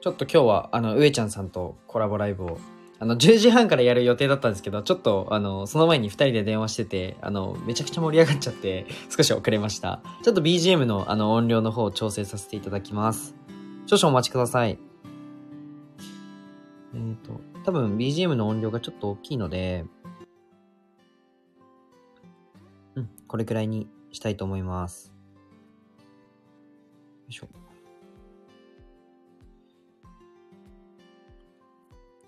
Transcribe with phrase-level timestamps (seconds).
[0.00, 2.58] ちょっと今日は、あの、上ちゃんさんとコラボライブを、
[3.00, 10.00] あの、10時半からやる予定だったんですけど、ちょっと、あの、その前に2人で電話してて、あの、めちゃくちゃ盛り上がっちゃって、少し遅れました。
[10.22, 13.34] ちょっと BGM の、あの、音量の方を調整させていただきます。
[13.86, 14.78] 少々お待ちください。
[16.94, 19.84] えっ、と、多分 BGM の音量がちょっと大きいので、
[22.94, 25.12] うん、これくらいにしたいと思います。
[25.98, 26.04] よ
[27.28, 27.48] いしょ。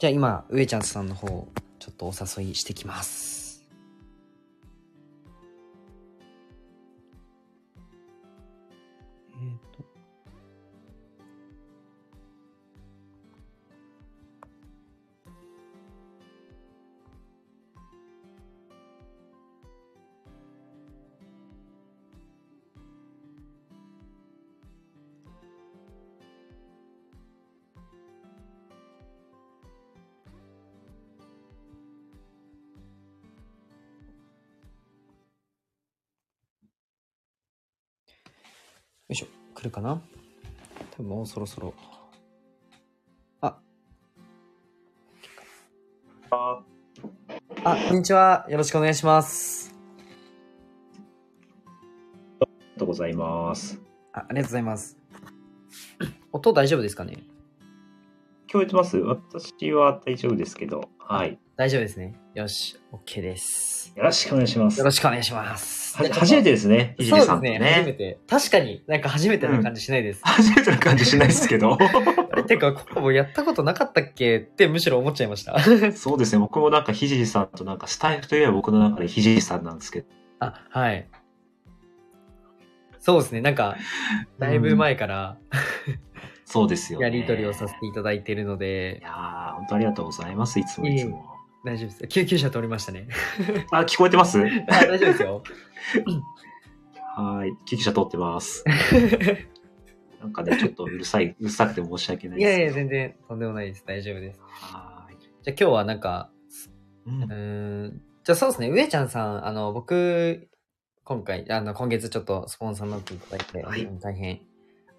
[0.01, 1.47] じゃあ今、上ちゃんさんの方、
[1.79, 3.50] ちょっとお誘いしてきます。
[39.61, 40.01] 来るかな？
[40.97, 41.75] 多分もうそろそろ。
[43.43, 43.59] あ、
[46.31, 46.63] あ
[47.65, 48.47] あ、こんにちは。
[48.49, 49.75] よろしくお願いします。
[52.41, 52.47] りが
[52.79, 53.79] とうございます。
[54.15, 54.97] あありがとうございます。
[56.33, 57.19] 音大丈夫ですかね？
[58.49, 58.97] 聞こえてます？
[58.97, 61.39] 私は大丈夫ですけど、はい。
[61.57, 62.19] 大丈夫ですね。
[62.35, 63.93] よし、OK です。
[63.97, 64.79] よろしくお願いします。
[64.79, 65.97] よろしくお願いします。
[65.97, 67.69] はじ初めてですね、ひじりさんとそうですね。
[67.71, 67.93] 初めね。
[67.95, 68.19] て。
[68.29, 70.21] 確かになんか初めてな感じしないです。
[70.23, 71.77] 初めてな感じしないですけど。
[72.47, 74.39] てか、コラボやったことなかったっけ？
[74.39, 75.59] ってむしろ思っちゃいました。
[75.93, 80.07] そうですね、僕もなんかひじりさんとなんかスタイフといえば僕の中でひじりさんなんですけど。
[80.39, 81.09] あ、はい。
[83.01, 83.41] そうですね。
[83.41, 83.77] なんか、
[84.39, 85.39] だいぶ前から
[86.45, 87.07] そうですよね。
[87.07, 90.61] やりとりをさせていただいているのいで、やー、本当ありがとうございます。
[90.61, 91.40] いつもいつも。
[91.65, 92.09] 大丈夫です。
[92.09, 93.07] 救急車通りましたね。
[93.71, 94.39] あ、聞こえてます？
[94.43, 94.45] あ
[94.87, 95.43] 大丈夫ですよ。
[97.17, 97.51] はい。
[97.67, 98.65] 救急車通ってます。
[100.21, 102.89] なんかね、ちょっとうるさい、うるさくて申し訳ないいやいや、ですけど。
[102.89, 103.85] 全然とんでもないです。
[103.87, 104.41] 大丈夫です。
[104.43, 105.17] はい。
[105.43, 106.31] じゃあ今日はなんか、
[107.07, 110.49] うんうーん、じゃあそうですね、上ちゃんさん、あの、僕、
[111.05, 114.41] 今回、あの、今月ちょっとスポンサーになっていただいて、はい大変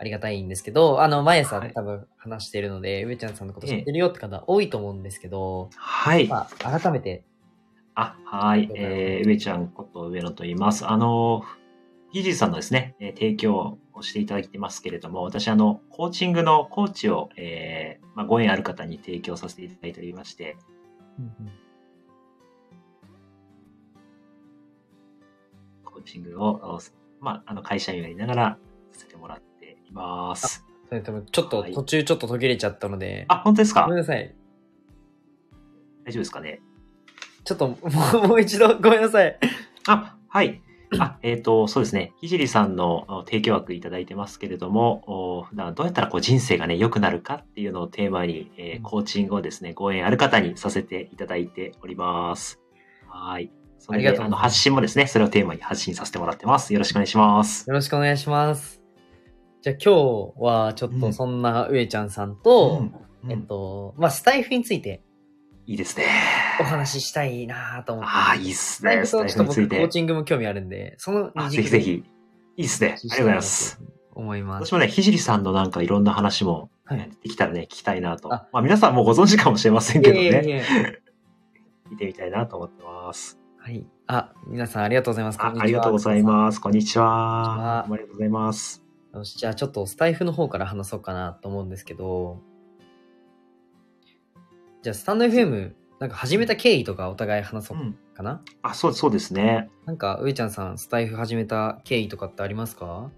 [0.01, 1.73] ありがたいんですけど、あの、毎朝はい。
[1.73, 6.27] 多分話しているので、上ちゃんさんのこと知ってるよって方多いと思うんですけど、はい。
[6.27, 7.23] まあ、改めて、
[7.93, 8.67] あ、はい。
[8.73, 10.89] えー、上ちゃんこと上野と言います。
[10.89, 11.43] あの、
[12.11, 20.57] ひじさんのですね、えー提供をしていただいてますけれども、私、あの、コーチングのコーチを、えーまあ、ご縁ある方に提供させていただいておりまして、
[25.85, 26.79] コーチングを、お
[27.19, 28.57] まあ、あの、会社員をやりながら
[28.93, 29.50] させてもらって。
[29.50, 29.50] い
[29.91, 30.65] ます。
[31.31, 33.83] ちょっとはい途中ちょっと途切れちゃったので、あ、本当ですか？
[33.83, 34.35] ごめんなさい。
[36.05, 36.61] 大丈夫ですかね？
[37.43, 37.77] ちょっとも
[38.23, 39.37] うもう一度ごめんなさい。
[39.87, 40.61] あ、はい。
[40.99, 42.11] あ、えっ、と、そうですね。
[42.19, 45.03] ひじりさんのお提供枠いただいてますけれども、
[45.39, 52.59] お普段どうやったらこう人生がね、良くなるかっていうのをテーマに、えーコーチングをですね、ご縁ある方にさせていただいております。
[53.07, 53.53] はい。
[53.79, 56.73] それで、ああの、発信もですね、それをテーマに発信させてもらってます。
[56.73, 57.69] よろしくお願いします。
[57.69, 58.80] よろしくお願いします。
[59.61, 62.95] じゃあ今日はちょっとそんな上ちゃんさんと、うんうん
[63.29, 65.03] えっと、まあ、スタイフについて
[65.67, 66.05] いいですね。
[66.59, 68.09] お話ししたいなと思って。
[68.11, 69.05] ああ、いいっすね。
[69.05, 69.77] スタイフとちょっと僕、フについて。
[69.77, 72.03] コーチングも興味あるんで、そのあ二軸ぜひぜひ。
[72.57, 72.95] いいっすね。
[72.97, 73.81] ありがとうございます。。
[74.15, 74.65] 思います。
[74.65, 78.33] 私もね、ひじりさんのなんかいろんな話も、はいできたらね、聞きたいなと。
[78.33, 80.23] あまあ皆さんもご存知かもしれませんけどね。
[80.23, 80.63] いやいやいや
[81.91, 83.39] 見てみたいなと思ってます。
[83.59, 83.85] はい。
[84.07, 85.39] あ、皆さんありがとうございます。
[85.39, 86.25] あありがとうございす。
[86.25, 86.59] ます。
[86.59, 86.97] こんにち。
[86.97, 88.90] はありがとうございます。
[89.13, 92.39] よし、じゃあちょっとスタイフの方から話そうかなと思うんですけど、
[94.81, 97.97] じゃあスタンド FM、なんか始めた経緯とかお互い話そううん。
[98.15, 99.69] かな、あ、そうそうですね。
[99.85, 103.11] なんか、上ちゃんさん、スタイフ始めた経緯とかってありますか？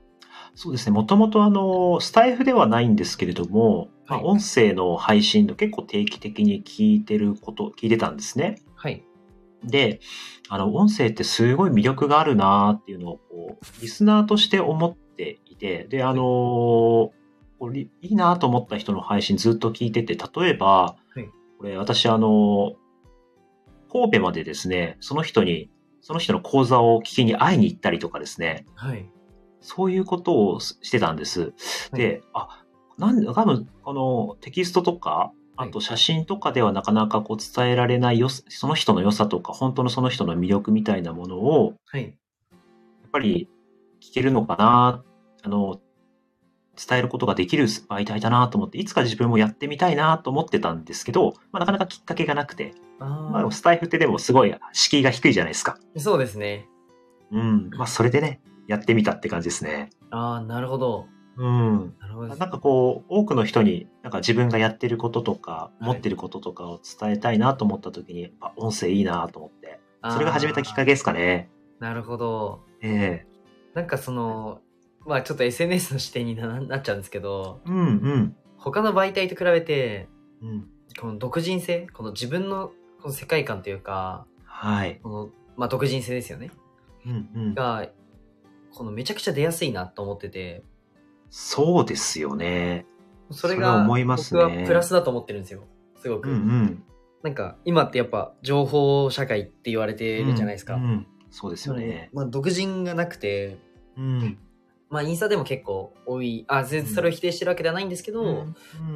[0.56, 0.92] そうですね。
[0.94, 8.56] もともとあの、スタイフではないんですけれども、まあはい音声の配信の結構定期的に聞いてること、聞いてたんですね。
[8.76, 9.06] はい。
[9.64, 10.02] で、
[10.50, 17.14] あの、音声ってすごい魅力があるなっていうのを、こう、リスナーとして思っていて、で、あのこ
[17.62, 22.74] うりいいなと思った人の配信ずっと聞いてて、例えば、はいこれ私あの
[23.90, 25.70] 神戸までですね、その人に、
[26.02, 29.08] その人の講座を聞きに会いに行ったりとかですね、はい。
[29.62, 31.42] そういうことをししてたんです。
[31.42, 31.52] はい
[31.98, 32.66] で、あ、
[32.98, 42.06] なんで、多分、あの、テキストとか、はいあと写真とかではなかなかこう伝えられないよさその人の良さとか、本当のその人の魅力みたいなものを、はい。
[42.06, 43.48] やっぱり
[44.02, 45.04] 聞けるのかな、
[45.44, 45.80] あの、
[46.76, 55.78] 伝えることができる媒体だなと思って、いつか自分もやってみたいなと思ってたんですけど、まあ、なかなかきっかけがなくて、あまあ、スタイフってでもすごい敷居が低いじゃないですか。
[55.98, 56.68] そうですね。
[57.32, 57.70] うん。
[57.72, 59.90] まあ、それでね、やってみたって感じですね。
[60.10, 61.08] ああ、なるほど。
[61.38, 61.96] うん。
[62.00, 62.28] なるほど。
[62.28, 69.80] なんかこう、多くの人に、なんか自分がやってることとか、い持ってることとかを伝えたいなと思った時に、やっぱ音声いいなと思って、
[70.10, 71.50] それが始めたきっかけですかね。
[71.80, 72.62] なるほど。
[72.82, 73.34] ええ
[73.74, 74.62] なんかその、
[75.06, 78.36] まあちょっと SNS の視点にななっちゃうんですけど、うんうん。
[78.58, 80.08] 他の媒体と比べて、
[80.42, 80.68] うん。
[81.00, 82.72] この独人性、この自分の
[83.02, 85.00] この世界観というか、はい。
[85.04, 86.52] この、まあ独人性ですよね。
[87.06, 87.54] うんうん。
[87.54, 87.88] が、
[88.74, 90.64] このめちゃくちゃ出やすいなと思ってて、
[91.30, 92.86] そうですよね。
[93.32, 95.64] それがは思いますね僕はプラスだと思ってるんですよ。
[96.02, 96.30] すごく。
[96.30, 96.84] うんうん。
[97.24, 100.76] なんか今ってやっぱ情報社会って言われてるじゃないですか。
[100.76, 102.12] うんうんそうですよね。
[102.14, 103.58] まあ独人がなくて、
[103.98, 104.38] うん。
[104.94, 108.24] まあインスタでも結構多い、あ、全然それを否定してるわけではないんですけど、う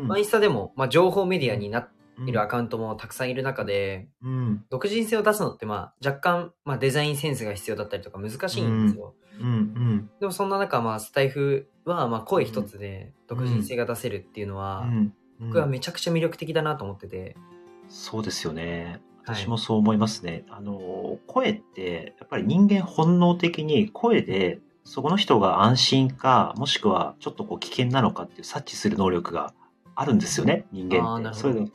[0.03, 0.07] ん。
[0.07, 4.63] まあインスタでも、まあ情報メディアになっているアうんカウントもたくさんいる中で、うん。
[4.69, 9.15] 独人性を出すのってまあ若干、まあデザインセンスが必要だったりとか難しいんですよ。
[9.39, 9.47] うん。
[9.47, 10.09] うん。
[10.19, 15.13] でもそんな中、まあスタイフはまあ声一つで独人性が出せるっていうのは、うん。
[15.39, 17.35] 僕はめちゃくちゃ魅力的だなと思ってて、
[17.89, 19.01] そうですよね。
[19.25, 19.35] はい。
[19.35, 20.45] 私もそう思いますね。
[20.49, 29.53] あの、声って、やっぱり人間本能的に声で、そこの人が安心か、もしくはちょっとこう危険なのかっていう察知する能力が
[29.95, 31.33] あるんですよね、人間って。
[31.33, 31.67] そういうの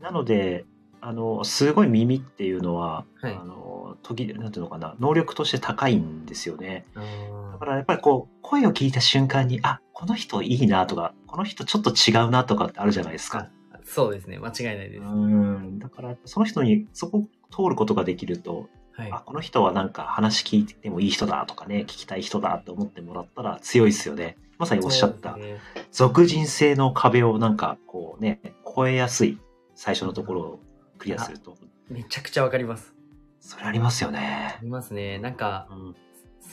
[0.00, 0.66] なので、
[1.00, 6.84] あの、すごい耳っていうのは、はいあの、時、なんていうのかな、能力として高いんですよね。
[6.94, 13.48] だからやっぱりこう、声を聞いた瞬間に、あ、この人いいなとか、この人ちょっと違うなとかってあるじゃないですか。
[13.82, 15.02] そうですね、間違いないです。
[15.02, 15.78] うん。
[15.78, 19.12] だから、その人にそこを通ることができると、はい。
[19.12, 24.36] あ、この人はなんか話聞いてもいい人だとかね、聞きたい人だと思ってもらったら強いですよね。
[24.58, 25.58] まさにおっしゃったね
[25.90, 29.38] 俗人性の壁をなんかこうね、超えやすい
[29.74, 30.60] 最初のところを
[30.98, 31.56] クリアすると。
[31.88, 32.94] めちゃくちゃわかります。
[33.40, 34.62] それありますよねあ。
[34.62, 35.18] りますね。
[35.18, 35.96] なんか、うん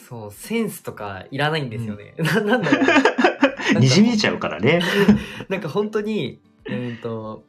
[0.08, 2.16] そう、センスとかいらないんですよね。
[2.18, 2.82] な なんだろ
[3.78, 3.80] う。
[3.80, 4.82] にじみ出ちゃうからね。
[5.50, 7.44] なんか本当に、うーんと、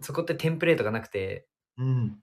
[0.00, 1.46] そこってテンプレートがなくて、
[1.76, 2.18] うん。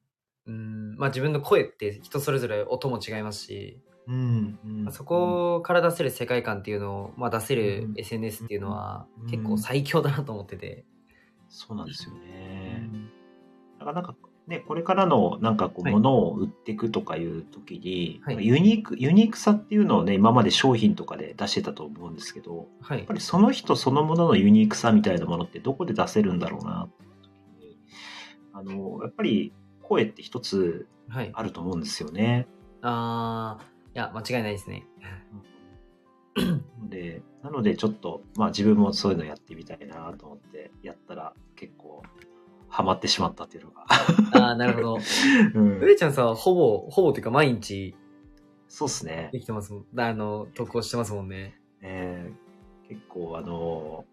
[0.48, 4.60] うん、まあ自分の声って人それぞれ音も違いますし、うん。
[4.64, 10.86] うんまあそこから出せる世界観っていうのを、まあ出せるうん SNS っていうのはうん結構最強だなと思ってて。
[11.48, 12.90] そうなんですようね。
[12.92, 13.10] ん
[13.80, 14.16] だからなんか
[14.48, 23.14] ね、これからのなんかこうはい物を売っていくとかいう時に、はいユニーク、ユニークさっていうのをね、今まで商品とかで出してたと思うんですけど、はいやっぱ。
[23.16, 26.88] りその人そのもののユニークさみたいなものってどこで出せるんだろうな
[28.54, 29.52] あの、やっぱり
[29.88, 31.30] 声って一つはい。
[31.34, 32.48] あると思うんですよね。
[32.82, 34.88] あー、いや、間違いないですね。
[36.90, 42.02] で、なのでちょっと、まあ自分もそういうのやってみたいなと思ってやったら結構
[42.68, 43.86] ハマってしまったっていうのが。
[43.88, 44.98] あー、なるほど。
[45.54, 47.96] うん上ちゃんさんはほぼ、ほぼっていうか毎日
[48.68, 49.30] そうですね。
[49.32, 50.00] できてますもん。
[50.00, 51.60] あの、投稿してますもんね。
[51.82, 52.46] えー
[52.88, 54.06] 結構あの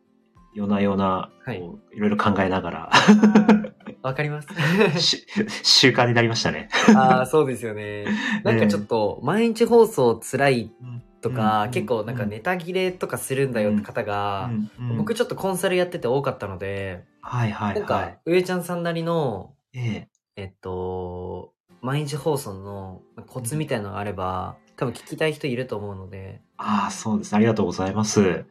[0.54, 2.90] 夜な夜なはいろいろ考えながら
[4.02, 4.48] わかります。
[5.00, 5.26] し
[5.62, 6.68] 習慣になりましたね。
[6.96, 8.04] ああ、そうですよね。
[8.42, 10.72] なんかちょっと、毎日放送辛い
[11.20, 14.50] とか、うん結構なんかネタ切れとかするんだよって方が、
[14.98, 19.78] 僕ちょっとコンサルやってて多かったので、はいはいはなんか、上ちゃんさんなりの、い。
[19.78, 26.40] ええっと、毎日放送のコツみたいなのがあれば、多分聞きたい人いると思うので。
[26.56, 27.36] ああ、そうですね。
[27.36, 28.44] ありがとうございます。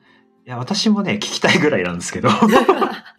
[0.46, 2.30] いや、私もね、聞きたいぐらいなんですけど。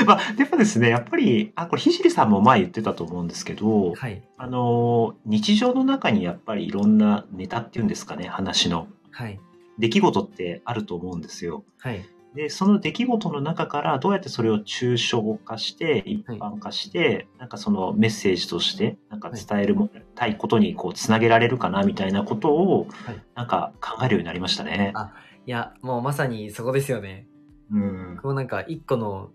[0.06, 4.22] まあ、でもですね、やっぱり、あ、これ、ひじりさんも前言ってたと思うんですけど、はい。
[4.36, 9.40] あの、日常の中にやっぱりいろんなネタっていうんですかね、話のはい。
[9.78, 11.64] 出来事ってあると思うんですよ。
[11.78, 12.04] はい。
[12.34, 24.92] で、その出来事の中からどうやってそれを抽象化して、一般化して、なんかそのメッセージとして、なんか伝えるも、たいことにこう、つなげられるかな、みたいなことをはい、なんか考えるようになりましたね。
[24.94, 25.12] あ
[25.46, 27.26] いや、もうまさにそこですよね。
[27.72, 28.18] うん。
[28.22, 29.30] こうなんか一個の、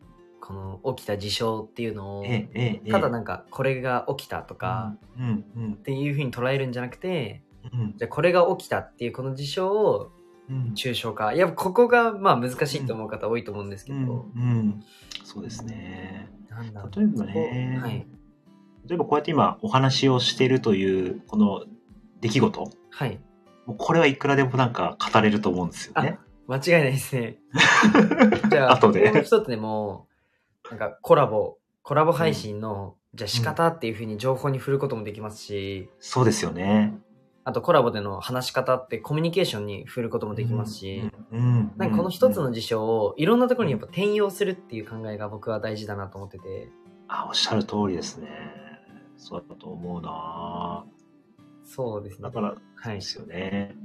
[0.46, 2.26] この起きた事象っていうのを。
[2.92, 7.42] ただなんかこれが起きたとか、っ、ていうふうに捉えるんじゃなくて、
[7.74, 10.12] うん、じゃあこれが起きたっていうこの事象を
[10.50, 10.74] うん。
[10.76, 11.34] 抽象化。
[11.34, 14.28] いや、ここがまあ難しいと思う方多いと思うんですけど。
[15.24, 16.30] そうですね。
[16.50, 18.08] なんだろう例えばねはい。
[18.88, 21.66] 例えばこうやって今お話をしてるという、この
[22.22, 22.70] 出来事。
[22.92, 23.20] はい。
[23.66, 26.20] もうこれはいくらでもなんか語れると思うんですよね。
[26.48, 27.38] 間違いないですね。
[28.52, 30.08] じゃあ、後でもう一つでも、
[30.70, 36.98] なんかコラボ、コラボ配信の、じゃあ仕方っていうふうに情報に振ることもできますし、そうですよね。
[37.48, 46.70] あとコラボでの話し方ってコミュニケーションに振ることもできますし、なんかこの一つの事象をいろんなところにやっぱ転用するっていう考えが僕は大事だなと思ってて、
[47.08, 48.28] あ、おっしゃる通りですね。
[49.18, 50.86] そうだと思うな
[51.64, 52.24] そうですね。
[52.24, 52.96] だから、はい。
[52.96, 53.76] ですよね。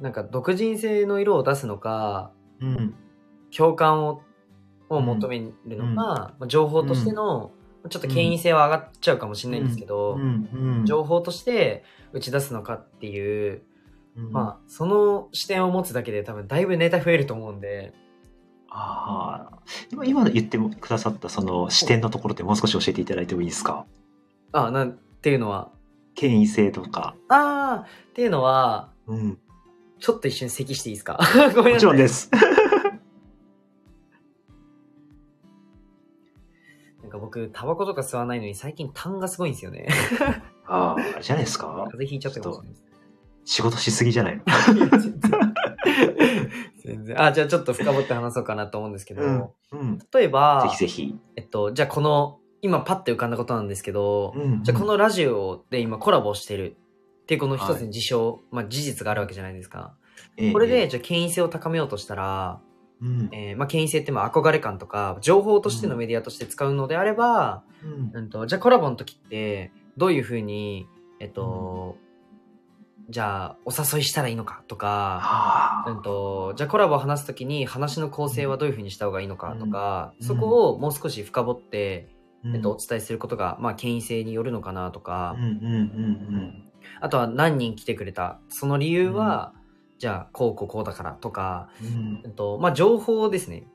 [0.00, 2.94] なんか独人性の色を出すのか、うん。
[3.54, 4.22] 共感を
[4.88, 7.50] を求めるのか、まあ情報としての、
[7.88, 10.48] ちょっと権威性は上がっちゃうかもしれないんですけど、うん。
[10.78, 10.86] うん。
[10.86, 13.62] 情報として打ち出すのかっていう、
[14.16, 17.92] うんまあその視点を持つだけで多分だいぶネタ増えると思うんで、
[18.70, 19.58] ああ、
[19.90, 23.86] 今、今言ってくださったその視点のところってもう少し教えていただいてもいいですか？
[24.52, 25.70] あ、なんていうのは、
[26.14, 27.14] 権威性とか。
[27.28, 29.38] あーっていうのは、うん。
[29.98, 31.18] ちょっと一瞬咳していいですか？
[31.34, 31.72] ごめんなさい。
[31.74, 32.30] もちろんです。
[37.06, 39.86] なんか僕、タバコとか吸わないのに最近痰がすごいんですよね。
[40.66, 41.66] ああ、あれじゃないですか？
[41.68, 42.78] 風邪ひいちゃったかもしれない。
[43.44, 44.42] 仕事しすぎじゃないの？
[46.84, 47.22] 全然。
[47.22, 49.48] あ、じゃあちょっと深掘って話そうかなと思うんですけど、うん。
[49.70, 49.98] うん。
[50.12, 51.14] 例えば、ぜひぜひ。
[51.36, 56.76] えっと、じゃあこの、今パッて浮かんだことなんですけど、うんじゃあこのラジオで今コラボしてる
[57.22, 59.94] っていうこの一つの事象、まあ事実があるわけじゃないですか。
[60.52, 62.60] これで、、じゃあ権威性を高めようとしたら、
[63.00, 63.28] うん。
[63.32, 68.10] えーまあ権威性ってまあ憧れ感とか、情報としてのメディアとして使うのであれば、うん。
[68.12, 70.86] うんと、じゃあコラボの時って、どういうふうに、
[71.20, 71.96] えっと、
[73.08, 75.84] じゃあお誘いしたらいいのかとか、あ。
[75.88, 80.26] うんと、じゃあコラボを話すときに話の構成はどういうふうにした方がいいのかとか、うん。
[80.26, 82.08] そこをもう少し深掘って、
[82.44, 82.56] うん。
[82.56, 85.36] えっと、お伝えすることが、まあ、権威性によるのかなとか。
[85.38, 86.62] うん、うんうん
[87.00, 89.52] あとは何人来てくれた、その理由は、
[89.98, 93.66] じゃあ、こうこうこうだからとか、うんえっと、まあ、情報ですね、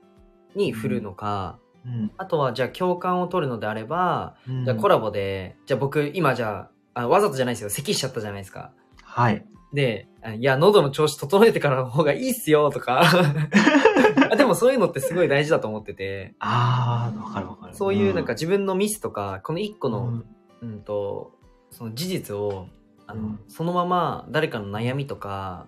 [0.55, 4.65] に振るのか、うんあとは、じゃあ、共感を取るのであれば、うん。
[4.65, 8.71] じゃあ、コラボで、じゃあ僕、今じゃあ、あわざとじゃないですよ、咳しちゃったじゃないですか。
[9.03, 9.45] はい。
[9.73, 13.01] で、あいや、喉の調子整えてからの方がいいっすよ、とか。
[14.29, 17.73] あでもそういうのってすごい大事だと思ってて、ああ、わかるわかる。
[17.73, 20.23] そういうなんか自分のミスとか、この一個うん、の、
[20.61, 21.31] うん、と、
[21.71, 22.67] その事実を、
[23.07, 25.67] あの、うんそのまま誰かの悩みとか、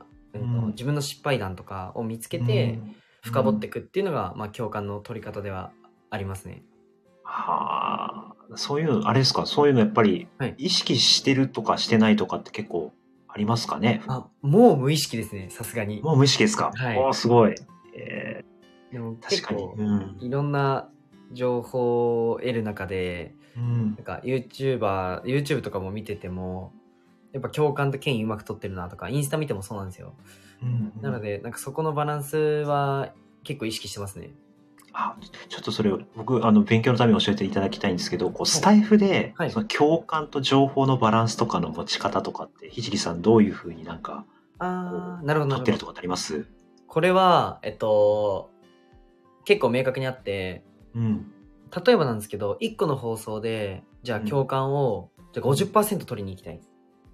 [0.72, 2.48] 自分の失敗談とかを見つけうん。
[2.48, 2.80] て、
[3.22, 5.72] 深掘っていくっていうのが、まあ共感の取り方では
[6.10, 6.64] ありますね。
[7.24, 12.92] はあ、そういうの、あれですか、そういうのやっぱりはい、意識してるとかしてないとかって結構
[13.30, 14.02] ありますかね？
[14.08, 16.02] あ、もう無意識ですね、さすがに。
[16.02, 16.72] もう無意識ですか？
[16.76, 16.98] はい。
[17.00, 17.56] おーすごい。
[17.96, 18.44] え
[18.92, 19.62] でもー、確結かに。
[19.64, 20.18] 構、うん。
[20.20, 20.90] いろんな
[21.32, 23.86] 情報を得る中で、うん。
[23.96, 26.74] なんか YouTuber、YouTube とかも見てても、
[27.34, 30.14] やっぱ共感と権威うまく取ってるなとか、インスタ見てもそうなんですよ。
[30.62, 33.12] うんなので、なんかそこのバランスは
[33.44, 34.32] 結構意識してますね。
[34.94, 35.18] あ
[35.50, 39.52] ちょっとそれを僕あの勉強のために教えていただきたいんですけどこうスタイフで、はい。
[39.52, 44.26] その共感と情報のバランスとかの持ち方とかってひじりさんどういうふうになんか
[44.60, 46.46] あー、なるほど、なってるとかってあります？
[46.88, 48.52] これは、えっと、
[49.46, 50.64] 結構明確にあって、
[50.94, 51.32] うん。
[51.86, 56.62] 例えばなんですけど、1個の放送で、じゃあうん共感を、じゃあ50%取りに行きたい。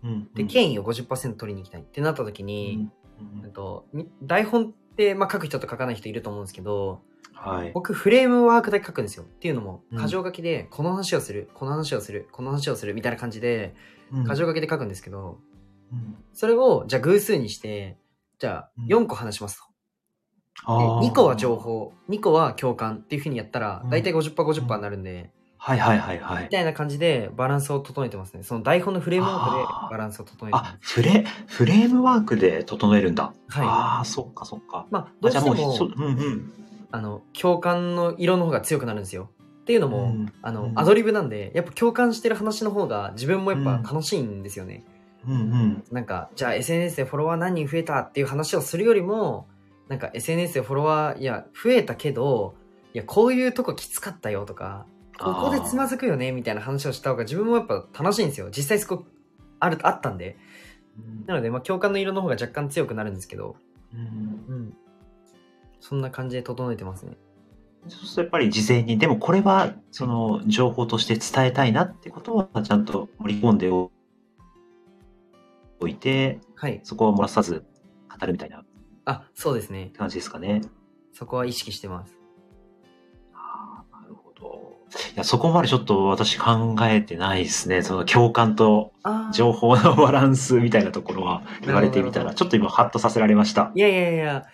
[0.03, 2.91] うんで、権威を50%取りに行きたいってなった時うに、ん
[3.43, 7.01] えっと、み台本って、まあ、書く人と書かない人いると思うんですけど、
[7.33, 7.71] はい。
[7.73, 9.23] 僕フレームワークだけ書くんですよ。
[9.23, 9.97] っていうのも、うん。
[9.97, 13.75] 箇条書きで、この話をする、この話をする、この話をする、みたいな感じで、
[14.11, 14.25] うん。
[14.25, 15.39] 箇条書きで書くんですけど、
[15.91, 16.15] うん。
[16.33, 17.97] それを、じゃあ偶数にして、
[18.39, 18.85] じゃあうん。
[18.87, 19.69] 4個話しますと。
[20.67, 23.89] で2個は情報、2個は共感っていう風にやったらう、ん。
[23.89, 26.43] だいたい50%、50%になるんで、はいはいはいはい。
[26.45, 28.43] みたいな感じでバランスを整えてますね。
[28.43, 30.93] その台本のフレームワークでバランスを整えてまあす。
[30.95, 33.33] フレフレームワークで整えるんだ。
[33.49, 33.67] はい。
[33.67, 34.87] ああそっかそっか。
[34.89, 36.53] まあ、どうしても、もうんうん。
[36.91, 39.29] あの、共感の色の方が強くなるんですよ。
[39.61, 40.33] っていうのも、うん。
[40.41, 40.79] あの、うん。
[40.79, 44.85] アドリブなんで、やっぱ共感してる話の方が自分もやっぱ楽しいんですよね。
[45.27, 45.83] うんうん。
[45.91, 49.47] なんか、じゃあ SNS でフォロワー何人増えたっていう話をするよりも、
[49.89, 52.55] なんか SNS でフォロワー、いや、増えたけど、
[52.93, 54.85] いや、こういうとこきつかったよとか、
[55.19, 58.49] ここでつまずくよねみたいな話をした方が自分もやっぱ楽しいんですよ。
[58.51, 59.05] 実際そこ、
[59.59, 60.37] ある、あったんで。
[61.25, 63.55] なので、まあ、共感の色の方が若干強くなるんですけど、
[63.93, 64.77] うんうん。
[65.79, 67.17] そんな感じで整えてますね。
[67.87, 73.91] そうするとやっぱり事前に、でもこれはその情報として伝えたいなってことはちゃんと盛り込んでお
[75.87, 76.81] いて、はい。
[76.83, 77.65] そこは漏らさず
[78.19, 78.63] 語るみたいな
[79.05, 79.91] あ、そうですね。
[79.97, 80.61] 感じですかね。
[81.13, 82.18] そこは意識してます。
[85.13, 87.81] いや、そこまでちょっと私考えてないですね。
[87.81, 88.91] その共感と
[89.33, 93.71] 情報のバランスみたいなところは言われてみたら、ちょっと今ハッとさせられました。
[93.75, 94.45] いやいやいやいや。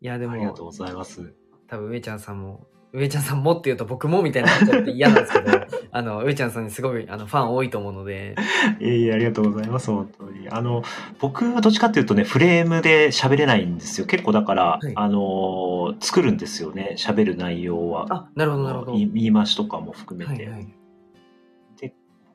[0.00, 1.34] でありがとうも、ございます。
[1.68, 5.60] 多分上ちゃんさんも上ちゃんさんもって言うと僕もみたいになっちゃって嫌なんですけど、
[5.92, 8.34] あの、上ちゃんさんにすごいあのファン多いと思うので、
[8.80, 10.48] いえいえ、ありがとうございます、本当に。
[10.48, 10.82] あの、
[11.20, 14.06] 僕はどっちかっていうとね、フレームで喋れないんですよ。
[14.06, 18.06] 結構だから、はいあの、作るんですよね、喋る内容は。
[18.08, 18.92] あ、なるほどなるほど。
[18.92, 20.44] 言い回しとかも含めて。
[20.44, 20.74] はいはい。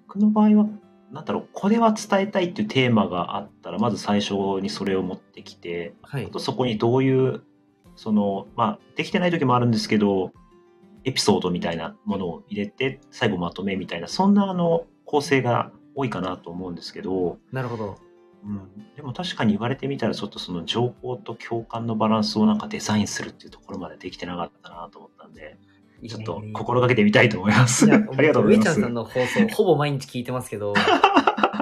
[0.07, 0.67] 僕の場合は、
[1.11, 6.29] なんだろう、これは伝えたいっていうテーマがあったら、まず最初にそれを持ってきて、はいあ。
[6.29, 7.41] とそこにどういう、
[7.95, 10.31] その、まあ、できてない時もあるんですけど、
[11.05, 17.97] エピソードみたいなものを入れて、最後まとめみたいな、そんなあの、構成が多いかなと思うんですけど、なるほど。
[18.45, 25.57] うん、でも確かに言われてみたら、ちょっとその情報と共感のバランスをなんかデザインするっていうところまでできてなかったなと思ったんで、
[26.07, 27.85] ちょっと心がけてみたいと思います。
[27.91, 28.93] ありがとうございます上ちゃんさん。
[28.93, 30.73] の放送、ほぼ毎日聞いてますけど。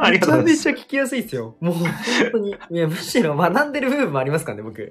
[0.09, 1.55] めちゃめちゃ聞きやすいですよ。
[1.59, 1.89] もう本
[2.31, 2.55] 当に。
[2.71, 4.89] いや、むしろ学んでる部分もありますからね、僕。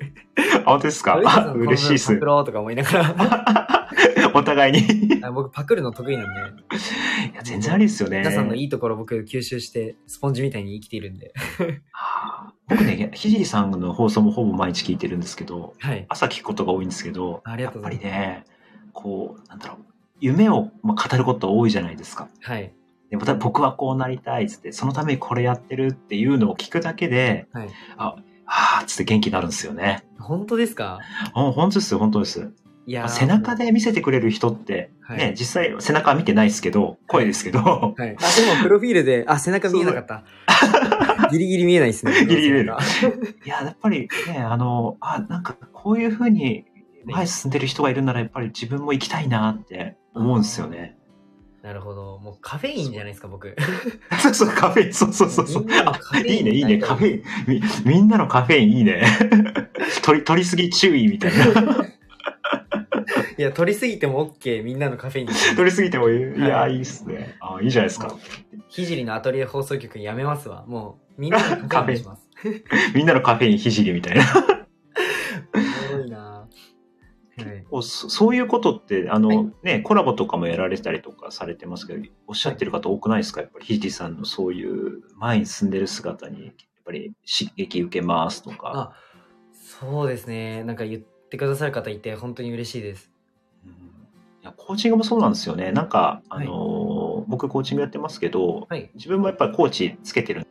[0.64, 1.16] あ、 本当ですか？
[1.54, 2.24] 嬉しいですパク。
[2.24, 3.76] ろうとか思いながら。
[4.34, 5.20] お互いに。
[5.34, 6.40] 僕パクるの得意なんで、
[7.34, 8.18] や、全然ありですよね。
[8.18, 11.32] 皆さんのいいところ僕吸収して、スポンジみたいに生きているんで。
[11.92, 16.06] はあ僕ね、ひじりさんの放送もほぼ毎日聞いてるんですけど、はい。
[16.08, 18.44] 朝聞くことが多いんですけど、ありがとうございますやっぱりね、
[18.92, 19.78] こう、なんだろう、
[20.20, 22.28] 夢をまあ語ること多いじゃないですか。
[22.42, 22.72] はい。
[23.10, 27.68] でまた僕はこうなりたいっつって、そのためにこれやってるっていうのを聞くだけで、はい。
[27.96, 28.14] あ
[28.52, 30.04] あっつって元気になるんですよね。
[30.18, 30.98] 本当ですか？
[31.34, 32.50] ほん本当ですよ、本当です。
[32.86, 37.94] いやー背中で見せてくれる人って、はいね、実際背中は見てないですけど、声ですけど、はい。
[38.00, 38.16] あ、でも、
[38.62, 40.24] プロフィールで、あ、背中見えなかった。
[41.30, 42.12] ギリギリ見えないですね。
[42.26, 46.64] ギリギリ見える背中いや、やっぱりね、あの、あ、なんかこういうふうに
[47.04, 50.96] 前進んでる人がいるならやっぱり自分も行きたいなって思うんですよね。
[51.62, 52.18] なるほど。
[52.18, 53.54] もうカフェインじゃないですか、僕。
[54.22, 55.66] そうそう、カフェイン、そうそうそうそう
[56.26, 57.22] いいね、いいね、カフェイン。
[57.46, 59.02] みみんなのカフェインいいね。
[60.02, 61.46] 取り、取りすぎ注意みたいな。
[63.36, 65.28] いや、取りすぎても OK、みんなのカフェイン。
[65.56, 66.18] 取りすぎてもいい。
[66.18, 67.36] いや、はいいいっすね。
[67.40, 68.14] あ、いいじゃないですか。
[68.68, 70.64] ひじりのアトリエ放送局やめますわ。
[70.66, 72.28] もう、みんなのカフェインにします。
[72.94, 74.24] みんなのカフェインひじりみたいな。
[77.82, 83.40] そそういうことって、あの、はいね、コラボとかもやられたりとかされてますけど、おっしゃってる方多くないですか？
[83.40, 86.54] やっぱり、ひじりさんのそういう前に進んでる姿に、やっ
[86.84, 88.72] ぱり刺激受けますとか。
[88.74, 88.92] あ、
[89.52, 90.64] そうですね。
[90.64, 93.10] なんか言ってくださる方いて、本当に嬉しいです。
[93.64, 93.72] うん
[94.42, 95.70] いやコーチングもそうなんですよね。
[95.70, 98.90] なんか、あのー僕コーチングやってますけど、はい。
[98.94, 100.46] 自分もやっぱりコーチつけてる。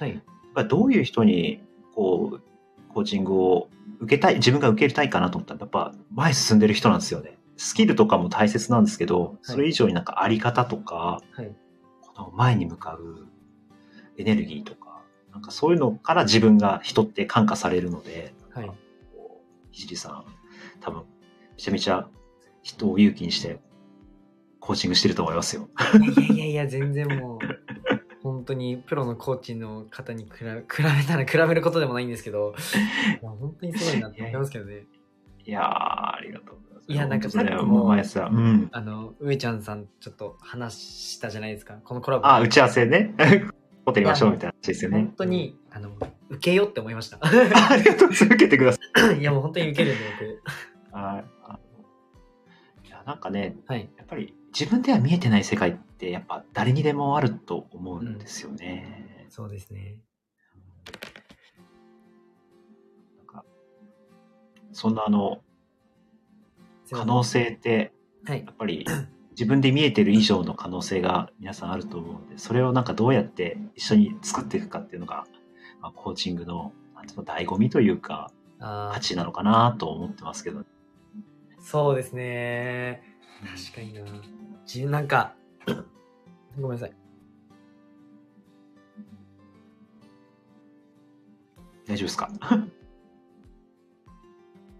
[0.00, 0.10] はい。
[0.10, 0.22] やっ
[0.54, 1.60] ぱりどういう人に、
[1.94, 2.40] こう、
[2.88, 3.68] コーチングを
[4.00, 7.38] 受けたい、自分が受けたいかなと思ったら、やっぱ前に進んでる人なんですよね。
[7.56, 11.54] スキルとかも大切なんですけど、それ以上になんかあり方とか、はい。
[12.00, 13.26] この前に向かう
[14.18, 15.02] エネルギーとか、
[15.32, 18.70] なんかそういうのから自分が人って感化されるので、はい。
[19.72, 20.24] ひじりさん、
[20.80, 21.06] 多分、め
[21.58, 22.08] ちゃめちゃ
[22.62, 23.60] 人を勇気にして、
[24.60, 25.68] コーチングしてると思いますよ。
[26.16, 27.38] いやいやいや、全然もう、
[28.24, 32.54] 本当にプロのコーチの方に比べ比べたら比べることでもないんですけど、
[33.20, 34.86] いや本当にすごいなって思いますけどね。
[35.44, 36.92] いやー、ありがとうございます。
[36.92, 38.68] いやなんかさっきもう前さ、うん。
[38.72, 41.74] あの、上ちゃんさんちょっと話したじゃないですか？
[41.84, 42.26] このコラボ。
[42.26, 43.14] あ、打ち合わせね。
[43.84, 44.98] ホテルましょうみたいな話ですよね。
[45.00, 45.90] 本当に、あの、
[46.30, 47.18] 受けようって思いました。
[47.22, 47.28] あ
[47.76, 48.24] りがとうございます。
[48.24, 48.78] 受けてくださ
[49.12, 49.18] い。
[49.20, 50.40] いやもう本当に受けるんで
[50.92, 51.24] は
[52.84, 53.70] いいや、なんかね、僕。
[53.72, 53.90] はい。
[53.98, 59.26] やっぱり自分では見えてない世界って、やっぱ誰にでもあると思うんですよね。
[59.28, 59.96] そうですね。
[63.18, 63.44] なんか
[64.72, 65.42] そんなあの、
[66.92, 67.92] 可能性って、
[68.24, 68.52] はいや。
[68.52, 68.86] っぱり
[69.32, 75.26] 自分で見えてる以上の可能性が皆さんあると思うんで、それをなんかどうやって一緒に作っていくかっていうのが、
[75.80, 80.60] まあ、コーチングの、なんていうの、醍醐味というか、あ価値なのかなと思ってますけど。
[80.60, 80.64] ー
[81.60, 83.02] そうですね。
[83.72, 84.43] 確かにな。
[84.66, 85.34] 自分なんか、
[86.60, 86.92] ごめんなさい。
[91.86, 92.30] 大丈夫ですか？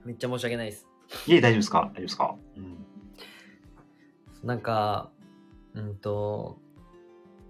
[0.04, 0.86] めっちゃ申し訳ないです。
[1.26, 1.78] いえ、大丈夫ですか？
[1.80, 2.86] 大丈夫ですか、うん、
[4.46, 5.10] なんか、
[5.74, 6.58] うんと、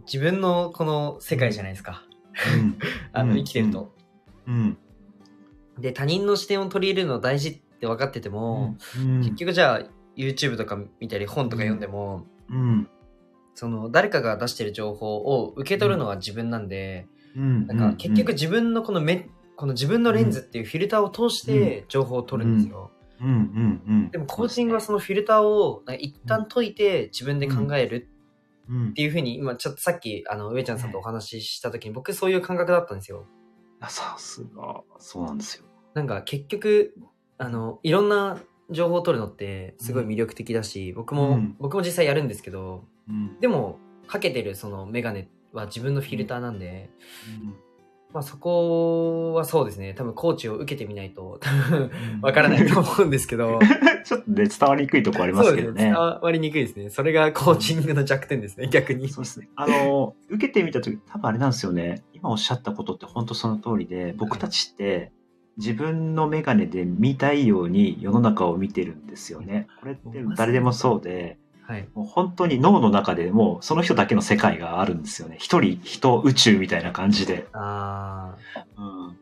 [0.07, 2.05] 自分のこの世界じゃないですか。
[3.12, 3.94] あの、うん生きてると。
[4.47, 4.77] うん。
[5.79, 9.18] で、他人の視点を取り入れるの大事って分かってても、うん。
[9.20, 9.83] 結局じゃあ
[10.16, 12.88] YouTube とか見たり本とか読んでも、うん。
[13.55, 17.66] その誰かが出してる情報を受け取るのは自分なんで、うん。
[17.66, 22.90] なんか結局自分のこの目、この自分のレンズっていうフィルターを通して情報を取るんですよ。
[23.20, 23.29] うん。
[23.29, 23.83] うん。
[23.87, 24.11] うん。
[24.11, 28.09] でもコーチングはそのフィルターを一旦解いて自分で考える
[28.68, 28.92] うんっ。
[28.94, 33.27] ていうふうに、今ちょっとさっきあの上ちゃんさんとお話しした時に僕そういう感覚だったんですよ。
[33.81, 35.64] あさすが、そうなんですよ。
[35.92, 36.94] なんか結局、
[37.38, 38.38] あの、いろんな
[38.70, 46.90] 情報を取るのってすごい魅力的だし、僕も、うん僕も実際やるんですけど、うんでも、かけてるそのメガネは自分のフィルターなんで、
[48.12, 51.90] まあそこはそうですね、多分コーチを受けてみないと、多分
[52.22, 53.59] わからないと思うんですけど、
[54.05, 55.90] ちょっとね、伝わりにくいとこありますけどねね。
[55.90, 55.94] 伝。
[55.94, 56.90] わりにくいですね。
[56.90, 59.09] それがコーチングの弱点ですね、逆に。
[59.09, 59.48] そうですね。
[59.57, 62.05] あの、受けてみたとき、多分あれなんですよね。
[62.12, 65.11] 今おっしゃったことって本当その通りで、僕たちって
[65.57, 69.69] 自分のメガネで見たいように世の中を見てるんですよね。
[69.81, 70.03] これって
[70.37, 71.88] 誰でもそうで、はい。
[71.95, 75.37] もう本当に脳の中でもうその人だけの世界があるんですよね。
[75.38, 77.47] 一人、人、宇宙みたいな感じで。
[77.53, 78.37] あ
[78.77, 79.17] うん。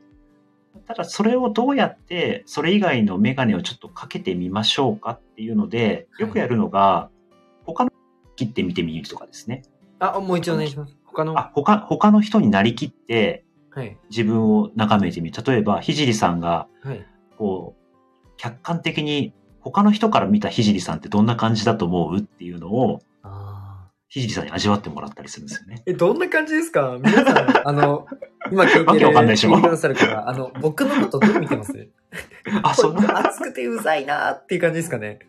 [0.87, 7.11] ただそれをどうやってそれ以外のメガネをちょっとかけてみましょうかっていうので、よくやるのが、
[7.65, 7.93] 他の
[8.35, 9.63] 切ってみてみるとかですね。
[10.01, 10.21] ーあ。
[10.21, 10.97] もう一度お願いします。
[11.05, 11.39] 他の。
[11.39, 13.45] あ、他、他の人になりきってはい。
[14.11, 15.43] 自分を眺めてみる。
[15.45, 17.07] 例えば、ひじりさんが、はい。
[17.39, 23.01] こう、客観的に他の人から見たひじりさんってどんな感じだと思うっていうのを。
[24.09, 25.83] ひじりさんに味わってもらったりするんですよね。
[25.87, 26.99] え、どんな感じですか？
[27.03, 28.07] 皆さん、 あの、
[28.51, 31.89] 今聞いてる、わかんないでくださる方、あの、僕のことどう見てます？
[32.63, 33.21] あ、そんな？
[33.27, 35.21] 熱くてうざいなーっていう感じですかね？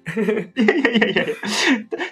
[0.57, 1.25] いやいやいやいや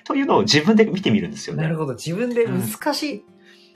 [0.05, 1.63] というのを自分で見てみるんですよね。
[1.63, 1.95] なるほど。
[1.95, 3.25] 自分で難しい。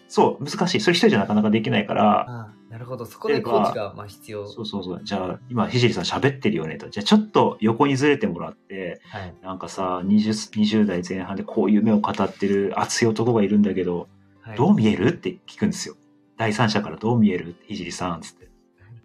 [0.07, 0.79] そう、難しい。
[0.81, 3.05] それ一人じゃなかなかできないから、ああ、なるほど。
[3.05, 4.47] そこでコーチが、まあ、必要。
[4.47, 5.01] そうそうそう。
[5.03, 6.89] じゃあ、今、ひじりさん喋ってるよねと。
[6.89, 9.35] じゃあ、ちょっと横にずれてもらって、はい。
[9.41, 14.07] なんかさ、20, 20代前半でこういう目を語ってる熱い男がいるんだけど、
[14.41, 14.57] はい。
[14.57, 15.09] どう見える？
[15.09, 15.95] って聞くんですよ。
[16.37, 17.55] 第三者からどう見える？
[17.67, 18.49] ひじりさんつって。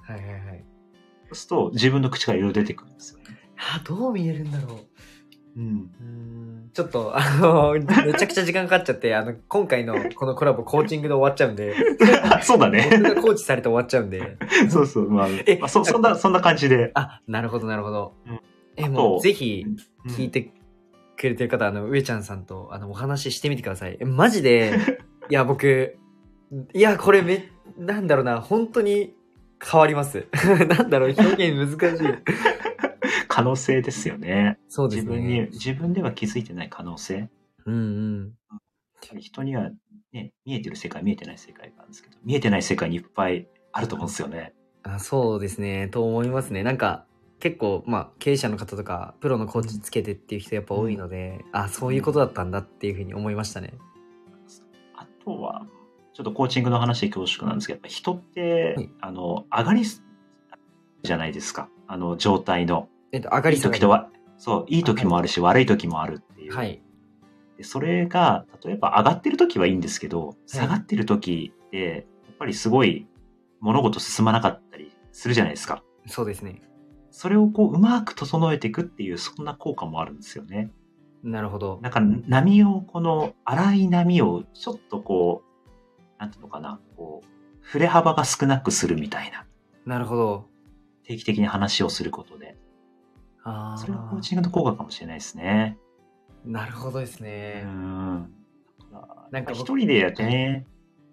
[0.01, 0.65] はいはいはい。
[1.29, 3.25] そうすると、自分の口からいろいろ出てくるんですよね。
[3.57, 4.79] あ、どう見えるんだろう。
[5.57, 5.91] うん。
[6.01, 7.73] うーんちょっと、あの、
[8.07, 11.75] めちゃくちゃ時間かかっちゃって、あの、今回のこのコラボコーチングで終わっちゃうんで、
[12.43, 12.89] そうだね。
[12.93, 14.37] 僕がコーチされて終わっちゃうんで。
[14.71, 15.11] そうそう。
[15.11, 16.93] まあ、えまあ、そそんな、そんな感じで。
[16.95, 18.15] あ、なるほどなるほど。
[18.27, 18.41] うん
[18.77, 20.53] え、もうぜひうん聞いて
[21.17, 23.99] くれてる方、あの、上ちゃんさんと、あの、お話ししてみてください。
[24.01, 24.73] えマジで、
[25.29, 25.97] いや、僕、
[26.73, 29.13] いや、これめ、なんだろうな、本当に
[29.63, 30.27] 変わります。
[30.69, 32.07] なんだろう、表現難しい。
[33.31, 34.59] 可能性ですよね。
[34.69, 35.49] そうです自分に、ね。
[35.53, 37.31] 自分では気づいてない可能性。
[37.65, 38.33] うんうん。
[39.21, 39.71] 人には
[40.13, 44.53] ね、見えてる世界、見えてない世界があるんですけど、見えてない世界にいっぱいあると思うんですよね。
[44.83, 46.65] あそうですね、と思いますね。
[46.65, 47.07] なんか、
[47.39, 53.75] 結構、まあ、経営者の方とか、プロのコーチつけてっていう人やっぱ多いので、あ、そういうことだったんだっていうふうに思いましたね。
[54.97, 55.65] あとは、
[56.15, 60.03] ちょっとコーチングの話で恐縮なんですけど、やっぱ人って、はいあの、上がりす
[61.03, 61.69] じゃないですか。
[61.87, 62.89] あの、状態の。
[63.13, 66.55] えっと、上がりいい時とは、そう、いい時もあるし、悪い時もあるっていう。
[66.55, 66.83] はい。
[67.57, 73.07] でそれが、例えば上がってる時はいいんですけど、下がってる時って、やっぱりすごい
[73.61, 75.83] 物事進まなかったりするじゃないですか。
[76.07, 76.63] そうですね。
[77.11, 80.71] それをこう、うまく整えていくっていう、そんな効果もあるんですよね。
[81.23, 81.81] なるほど。
[81.83, 85.51] だから波を、この荒い波をちょっとこう、
[86.19, 87.27] なんていうのかな、こう、
[87.61, 89.47] 振れ幅が少なくするみたいな、
[89.85, 90.49] なるほど。
[91.03, 92.70] 定期的に話をすることで、あ
[93.79, 95.79] それがコーあ、チングの効果かもしれないですね。
[96.45, 97.63] なるほどですうね。
[97.65, 98.31] ん。
[99.31, 100.67] なんか僕一人でやってね、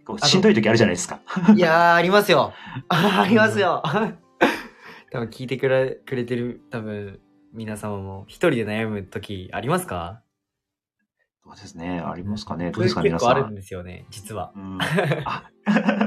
[0.06, 1.20] こうしんどい時あるじゃないですか。
[1.56, 2.54] いやー、ありますよ。
[2.90, 3.82] ありますよ。
[5.12, 7.20] 多分聞いてくれくれてる、多分
[7.54, 10.22] 皆様も一人で悩む時ありますか？
[11.44, 12.00] そうですね。
[12.02, 12.72] ありますかね。
[12.72, 13.30] どうですか、皆さん。
[13.30, 14.52] 結構あるんですよね、実は。
[14.56, 14.78] うん、
[15.26, 15.50] あ、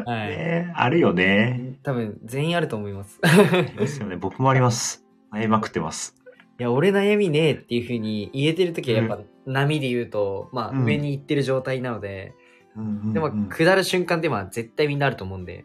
[0.07, 1.79] はいねあるよね。
[1.83, 3.19] 多分全員あると思います。
[3.23, 3.29] あ
[3.63, 4.17] りますよね。
[4.17, 5.07] 僕もあります。
[5.33, 6.17] 悩みまくってます。
[6.59, 12.35] いや、俺悩みねえっていう風に言えてる時はやっぱ波で言うと、まあうん上に行ってる状態なので、
[12.77, 15.65] うんでも下る瞬間ってまあ絶対みんなあると思うんで、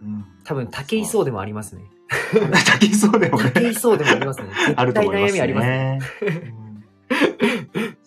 [0.00, 1.82] うん、多分竹井壮でもありますね。
[2.66, 3.50] 竹井そうでもね。
[3.52, 4.48] 竹井壮でもありますね。
[4.76, 5.78] ある絶対と思います悩みありますね。
[5.78, 5.98] ね。
[6.58, 6.64] うん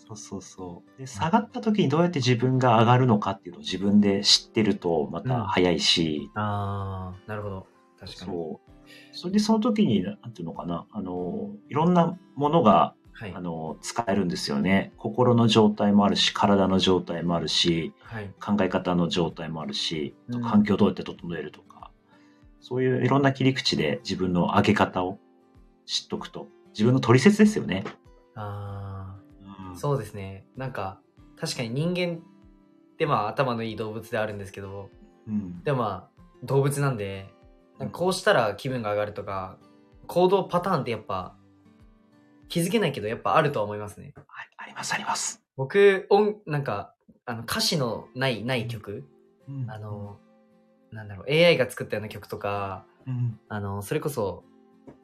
[0.08, 1.00] そうそうそう。
[1.00, 7.68] で、下がった時にどうやって自分が上がるのかっていうのを自分で知ってるとまた早いし、あー、なるほど。
[8.00, 8.32] 確かに。
[8.32, 8.67] そう。
[9.12, 13.42] それでその時に、なんていうのかな、あの、いろんなものが、はいあ。
[13.42, 14.94] の、使えるんですよね。
[14.98, 18.32] 心の状態もあるし、体の状態もあるし、はい。
[18.40, 21.90] 考え方の状態もあるし、うん環境をどうやって整えるとか、
[22.60, 25.18] そういういろんな切り口で自分の上げ方を
[25.86, 27.86] 知っとくと、自分の取説ですよね。
[28.36, 30.46] あうんー、そうですね。
[30.56, 31.00] なんか、
[31.40, 34.92] 確かに人間ってまあ頭のいい動物であるんですけど、
[35.28, 37.34] うんでもまあ動物なんで、
[37.80, 39.58] なんかこうしたら気分が上がるとか、
[40.08, 41.36] 行動パターンってやっぱ
[42.50, 44.14] 気づけないけどやっぱあるとは思いますね。
[44.16, 44.22] あ
[44.58, 45.44] あります、あります。
[45.56, 46.94] 僕、音、なんか、
[47.26, 49.06] あの歌詞のない、ない曲、
[49.48, 49.70] うん。
[49.70, 50.18] あの、
[50.92, 53.40] なんだろう、AI が作ったような曲とか、うん。
[53.50, 54.44] あの、それこそ、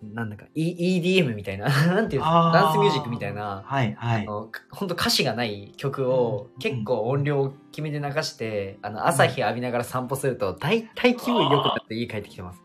[0.01, 4.25] なんだか、E- EDM みたいな、 なんていうダンスミュージックみたいな、はいはい。
[4.25, 4.49] ほ
[4.85, 12.61] んと歌詞がない曲をうん結構音量決めて流して、あの、朝日浴びながら散歩すると、大体気分良くなって家帰ってきてます。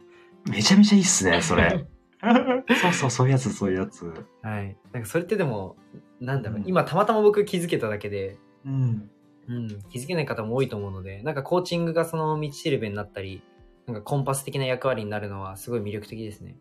[0.49, 1.87] めちゃめちゃいいっすね、それ。
[2.83, 4.13] そうそう、そういうやつ、そういうやつ。
[4.43, 4.77] はい。
[4.93, 5.77] なんかそれってでも、
[6.21, 9.11] なんだろう、うん今たまたま僕気づけただけで、うん。
[9.49, 13.43] うん、気づけない方も多いと思うので、なんかコーチングがその道しるべになったり、
[13.87, 16.57] なんかコンパス的な役割になるのはすごい魅力的ですね。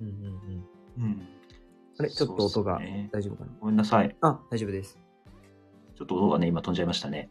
[0.00, 0.14] うんうん
[0.98, 1.04] うん。
[1.04, 1.28] うん。
[1.98, 3.50] あれちょっと音がね大丈夫かな？
[3.60, 4.16] ごめんなさい。
[4.20, 4.98] あ、大丈夫です。
[5.96, 7.30] ちょっと音がね、今飛んじゃいましたね。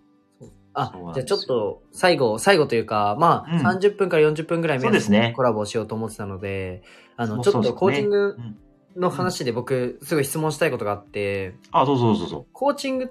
[0.74, 6.84] あじゃあちょっと最後、最後というか、まあ、うん30分から40分ぐらいそうですねコラボをしようと思ってたので、
[7.18, 8.58] あの、ちそうそうそうょっとコーチングうん
[8.96, 12.46] の話で僕、すごい質問したいことがあって、あ、どうぞどうぞどうぞ。
[12.54, 13.08] コーチングっ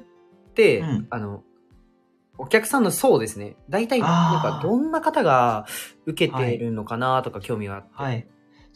[0.54, 1.42] て、うんあの、
[2.36, 3.56] お客さんの層ですね。
[3.68, 5.66] 大体、なんかどんな方が
[6.06, 7.88] 受けているのかなとか興味があって。
[7.92, 8.26] はい。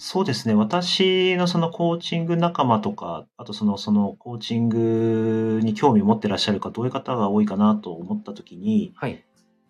[0.04, 0.54] そうですね。
[0.54, 9.24] 私のそのコーチング仲間とか、あとその、そのコーチングに興味を持ってらっしゃるか、どういう方が多いかなと思ったときに、はい。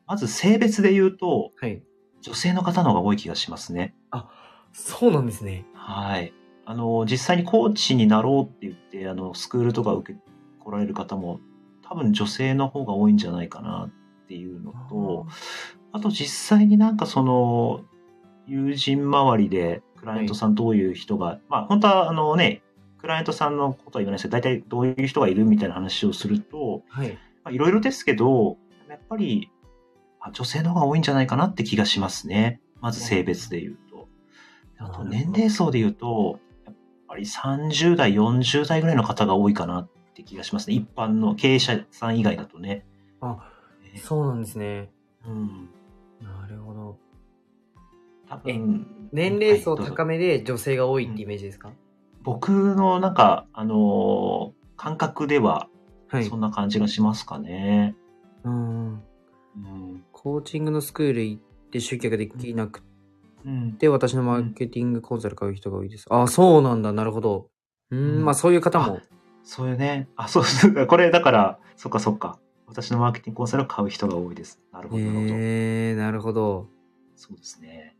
[0.06, 1.82] まず性別で言うと、はい。
[2.22, 3.94] 女性の方の方が多い気がしますね。
[4.72, 5.66] そうなんですね。
[5.74, 6.32] はい。
[6.64, 10.18] あの、実際にコーチになろうって言って、あの、スクールとか受け、
[10.60, 11.40] 来られる方も、
[11.86, 15.26] 多分女性の方が多いんじゃないかなっていうのと、
[15.92, 17.82] あと実際になんかその、
[18.46, 22.62] 友人周りで、クライアントさんどういう人が、まあ本当はあのね、
[22.98, 27.12] クライアントさんのことは言わないですけど、大体どういう人がいるみたいな話をすると、はい。
[27.44, 29.48] まあいろいろですけど、やっぱり、
[30.20, 32.60] あ女性の方が多いんじゃないかなって気がしますね。
[32.80, 34.08] まず性別で言うと。
[34.78, 36.74] あと年齢層で言うと、やっ
[37.06, 40.74] ぱり30代、40代ぐらいの方が多いかなって気がしますね。
[40.74, 42.84] 一般の経営者さん以外だとね。
[43.20, 43.48] あ、
[43.82, 44.90] ねそうなんですね。
[45.24, 45.68] うん。
[46.20, 46.98] なるほど。
[48.28, 51.70] 多分、年齢層高めで女性が多いってイメージですか、
[52.22, 55.68] 僕のなんか、あのー感覚では、
[56.08, 56.24] はい。
[56.24, 57.94] そんな感じがしますかね。
[58.42, 58.86] うん。
[58.94, 60.04] うん。
[60.10, 62.82] コーチングのスクール行って集客できなく
[63.46, 63.72] うん。
[63.74, 66.06] て、私のマーケティングコンサル買う人が多いです。
[66.10, 66.92] あ、そうなんだ。
[66.92, 67.48] なるほど。
[67.92, 69.00] ううんん、まあそういう方も。
[69.44, 70.08] そういうね。
[70.16, 70.86] あ、そうそう。
[70.88, 72.40] これだから、そっかそっか。
[72.66, 74.60] 私のマーケティングコンサルを買う人が多いです。
[74.72, 75.34] なるほど、なるほど。
[75.34, 76.66] へえー、なるほど。
[77.14, 77.94] そうですね。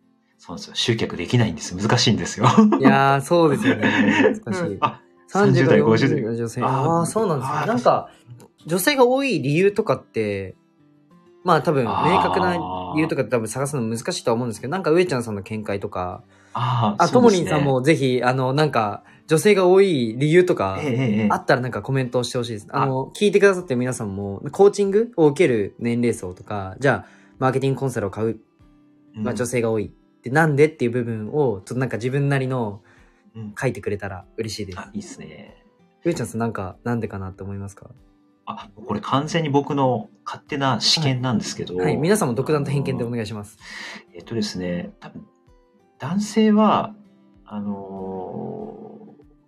[0.44, 0.74] そうですよ。
[0.74, 1.81] 集客できないんですよ。
[1.81, 2.46] 難しいんですよ。
[2.81, 4.42] いやー、そうですよね。
[4.44, 4.76] 難しい。
[4.81, 5.00] あ、
[5.33, 6.62] 30 30代、代50 50代の女性。
[6.62, 7.66] あーあそうなんですね。
[7.66, 8.11] なんか、
[8.66, 10.57] 女性が多い理由とかって、
[11.44, 12.57] まあ多分、明確な
[12.96, 16.24] 理由とかって多分探すの難しいとは思うんですけど、なんか上ちゃんさんの見解とか、
[16.55, 20.81] ああ、あ、ともりんさんもぜひ、あの、なんか、女性が多い理由とか
[21.31, 22.66] あったらなんかコメントをしてほしいです。
[22.72, 28.40] あの、聞いてくださってる皆さんも、コーチングを受ける年齢層とか、じゃあ、マーケティングコンサルを買う、
[29.16, 29.92] うんまあ女性が多い。
[30.23, 32.83] で、なんでっていう部分を、ちょっとなんか自分なりの
[33.35, 35.65] うん書いてくれたら嬉しいですあ。、いいっすね。
[36.05, 37.91] 上ちゃんさんなんか、なんでかなって思いますか？
[38.45, 41.77] あ、これ完全に僕の勝手な試験なんですけど。
[41.77, 43.57] はい、皆さんも独断と偏見でお願いします。
[44.15, 45.27] えっとですね、多分
[45.99, 46.95] 男性は、
[47.45, 48.82] あのー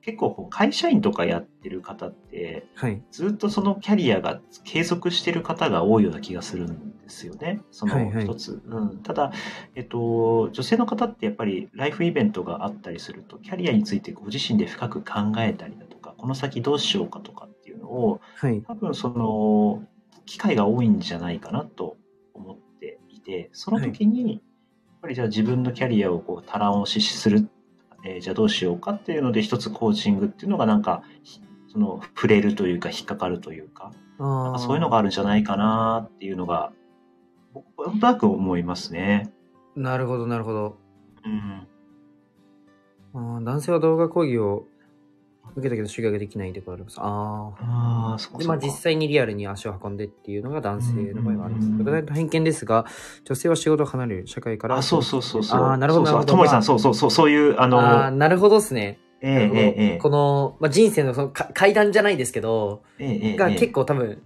[0.05, 3.03] 結構こう会社員とかやってる方って、はい。
[3.11, 7.61] ずっとそのキャリアが継続してる方が多いような気がするんですよね。
[7.71, 8.63] そはいはいの一つ。
[8.67, 9.33] うん、ただ、
[9.75, 18.61] えっと、女性の方ってやっぱりライフイベントがあったりすると、キャリアについてご自身で深く考えたりだとか、この先どうしようかとかっていうのを、はい。
[18.61, 19.83] 多分その
[20.27, 21.97] 機会が多いんじゃないかなと
[22.35, 24.41] 思っていてその時に、やっ
[25.01, 27.49] ぱりじゃあ自分のキャリアをこう足らんをしする、
[28.05, 36.73] えーじゃあどうしようかっていうので一つコーチングっていうのがなんかひその触れるというか引っかかるというかなんあかそういうのがあるんじゃないかなっていうのが
[37.53, 39.31] 僕はなんとなく思いますね。
[39.77, 40.79] なるほど、なるほど。
[43.15, 44.67] うん、男性は動画講義を
[45.57, 46.97] 受けたけど集客できないで来られます。
[46.99, 47.61] ああ。
[47.61, 51.67] で、ああそうかそうかまあ実際にリアルに足を運んでっていうのが男性の場合はあります。
[51.67, 52.87] うんうんうん独断と偏見ですが、
[53.25, 54.77] 女性は仕事を離れる社会から。
[54.77, 56.29] あそうそうそうそうああ、なるほど、なるほど。
[56.33, 58.99] そうそうともりさんまそうそうそうそういうああのあー、なるほどですね。
[59.21, 64.23] ええええええこの、まあ、人生のそのか階段じゃないですけど、ええええが結構多分、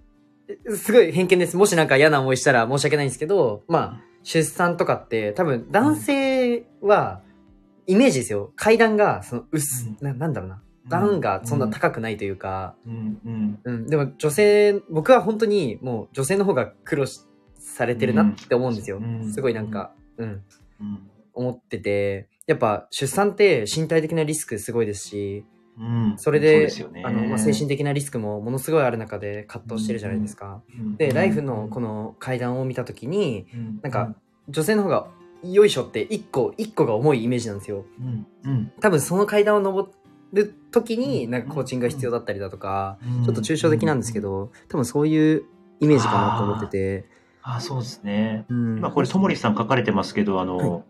[0.75, 1.55] すごい偏見です。
[1.57, 7.21] もしなんか嫌な思いしたら申し訳ないんですけど、まあ、出産とかって多分男性は、
[7.87, 8.51] イメージですよ。
[8.55, 10.61] 階段が、その、薄、ななんだろうな。
[10.87, 13.59] 段がそんな高くないというか、うんうん。
[13.63, 17.21] うん、でも女性、僕は本当にもう女性の方が苦労し
[17.59, 18.97] されてるなって思うんですよ。
[18.97, 20.43] うんすごいなんか、うん、
[20.79, 21.09] うん。
[21.33, 25.45] 思ってて、やっぱ出産って身体的なリスクすごいですし、
[25.79, 26.13] うん。
[26.17, 27.03] それで、ね。
[27.05, 30.61] あの、まあ、精神的なリスクもものすごいある中で葛藤してるじゃないですか。
[30.77, 30.97] うん。
[30.97, 33.47] で、ライフのこの階段を見たときに、
[33.81, 34.13] なんか、
[34.49, 35.07] 女性の方が
[35.43, 37.85] よいしょって一個、一個が重いイメージなんですよ。
[37.99, 38.27] うん。
[38.43, 38.71] うん。
[38.81, 39.89] 多分その階段を登
[40.33, 45.43] る時に、なんかコーチングが必要だったりだとか、ちょっと抽象的なんですけど、多分そういう
[45.79, 47.05] イメージかなと思ってて。
[47.41, 48.45] あ、そうですね。
[48.49, 48.77] うん。
[48.77, 50.83] 今これ、ともりさん書かれてますけど、あの、はい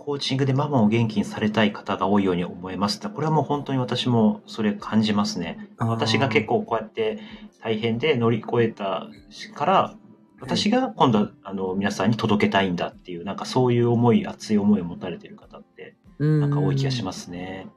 [0.00, 3.06] コーチングでママを元気にされたい方が多いように思います。
[3.06, 5.68] これはもう本当に私もそれ感じますね。
[5.76, 7.20] 私が結構こうやって
[7.62, 9.08] 大変で乗り越えた
[9.54, 9.94] から、
[10.40, 17.68] 私が今度はあの皆さんに届けたいんだっていう、なんかそういう思い、熱い思いを持たれてる方って、うん、なんか多い気がしますね。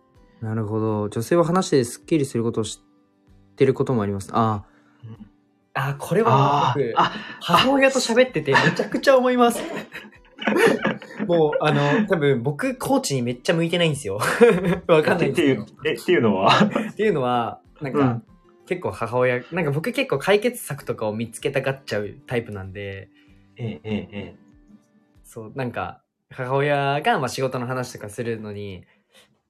[0.44, 1.08] なるほど。
[1.08, 4.30] 女性は話してスッキリすることを知ってることもあります。
[4.34, 4.66] あ
[5.06, 5.14] うん
[5.74, 5.90] あ。
[5.90, 6.94] あ、これあ僕
[7.40, 9.64] 母親と喋っててめちゃくちゃ思います。
[11.28, 14.20] もう、あの、多分僕、コーチにめっちゃ向いてないんですよ。
[14.88, 16.90] わかんないんっていうですけど。、え、っていうのは？
[16.92, 18.24] っていうのは、なんか、うん
[18.66, 23.10] 結構母親、なんか僕結構解決策とかを見つけたがっちゃうタイプなんで、
[23.58, 24.36] ええ、ええ、え
[25.26, 28.86] そう、なんか、母親がまあ仕事の話とかするのに、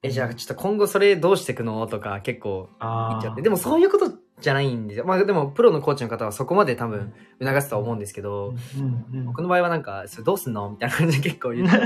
[0.04, 1.86] え、じゃあちょっと今後それどうしていくの？
[1.86, 3.42] とか結構あ言っちゃって。
[3.42, 5.06] でもそういうことじゃないんですよ。
[5.06, 10.70] まあでもプロのコーチの方はそこまで多分促すとは思うんですけど、うんうん僕の場合はなんか、それどうすんの？
[10.70, 11.78] みたいな感じで結構言って、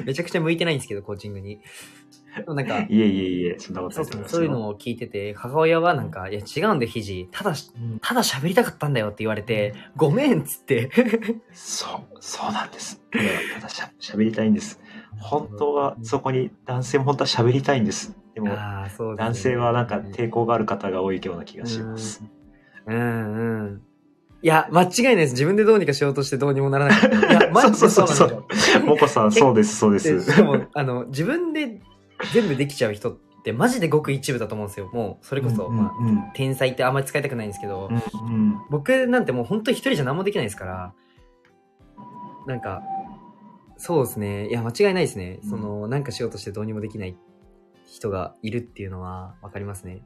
[0.06, 1.60] めちゃくちゃ向いてないんですけど、コーチングに。
[2.34, 7.28] でもなんか、いえいえいえ、そんなことないそういうのを聞いてて、母親はなんか、いや違うんで、肘。
[7.30, 10.90] ただ、うんただ喋りたかったんだよって言われて、ごめんっつって。
[11.52, 13.02] そう、そうなんです。
[13.10, 13.24] ただ
[13.56, 14.80] ただしゃ喋りたいんです。
[15.20, 18.16] 本当はそこに男性も本当は喋りたいんです。
[18.34, 18.56] でもね
[19.16, 22.24] 男性はなんか抵抗がある方が多いような気がします。
[22.86, 23.82] うんうん。
[24.42, 25.32] いや、間違いないです。
[25.32, 27.16] 自分でどうにかしようとしてどうにもならなかった。
[27.16, 28.84] いや、 マジでそうなんですよ。
[28.84, 29.98] もこさん、そうです、そうで。
[29.98, 31.80] ですしかも、あの、自分で
[32.32, 34.90] 全部できちゃう人ってマジでごく一部だと思うんですよ。
[34.92, 40.92] もう、それこそ、うんまあ、うんうん天才ってあんまり使いたくないんですけど、うん僕なんてもう本当に一人じゃ何もできないですから、
[42.48, 42.82] なんか、
[43.84, 44.48] そうですね。
[44.48, 45.40] いや、間違いないですね。
[45.42, 47.16] うんその、なんかしようとしてどうにもできない
[47.84, 50.04] 人がいるっていうのはわかりますね。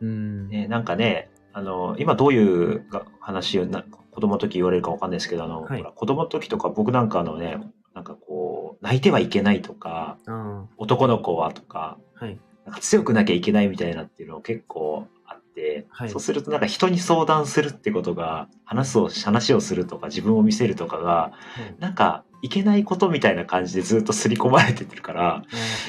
[0.00, 0.48] うん。
[0.48, 7.58] ね、なんかね、あの、今どういうが話をな子供の時言われるかわかんないですけど、あの、はいほら子供の時とか僕なんかあのね、
[7.94, 12.40] なんかこう、泣いてはいけないとか、あ男の子はとか、あ、はい。
[12.64, 15.08] なんか強くなきゃいけないみたいなっていうの結構
[15.54, 21.32] て、はいそうするとなんか人に相談するってことが、話すを、話をするとか自分を見せるとかが、
[21.78, 25.44] なんかいけないことみたいな感じでずっと刷り込まれてってるから、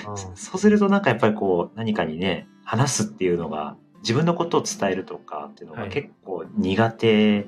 [0.06, 7.48] ああそうするとなんかやっぱりこう何かにね、話すっていうのが、自分のことを伝えるとかっていうのがはい結構苦手、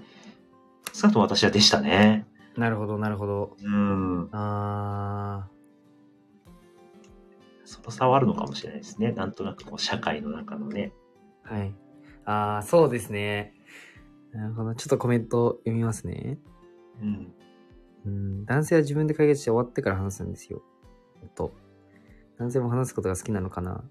[0.94, 2.26] 少なくとも私はでしたね。
[2.58, 3.58] なるほど、なるほど。
[3.62, 4.30] うん。
[4.32, 5.48] あ
[7.66, 9.12] その差はあるのかもしれないですね。
[9.12, 10.92] なんとなくこう社会の中のね。
[11.44, 11.74] あ、はい。
[12.28, 13.54] ああ、そうですね。
[14.34, 14.76] なるほど。
[14.76, 16.38] ちょっとコメント読みますね。
[17.02, 17.34] うん。
[18.06, 20.62] うん、男性は自分で解決して終わってから話すんですよ。
[21.36, 21.54] と。
[22.38, 23.84] 男性も話すことが好きなのかな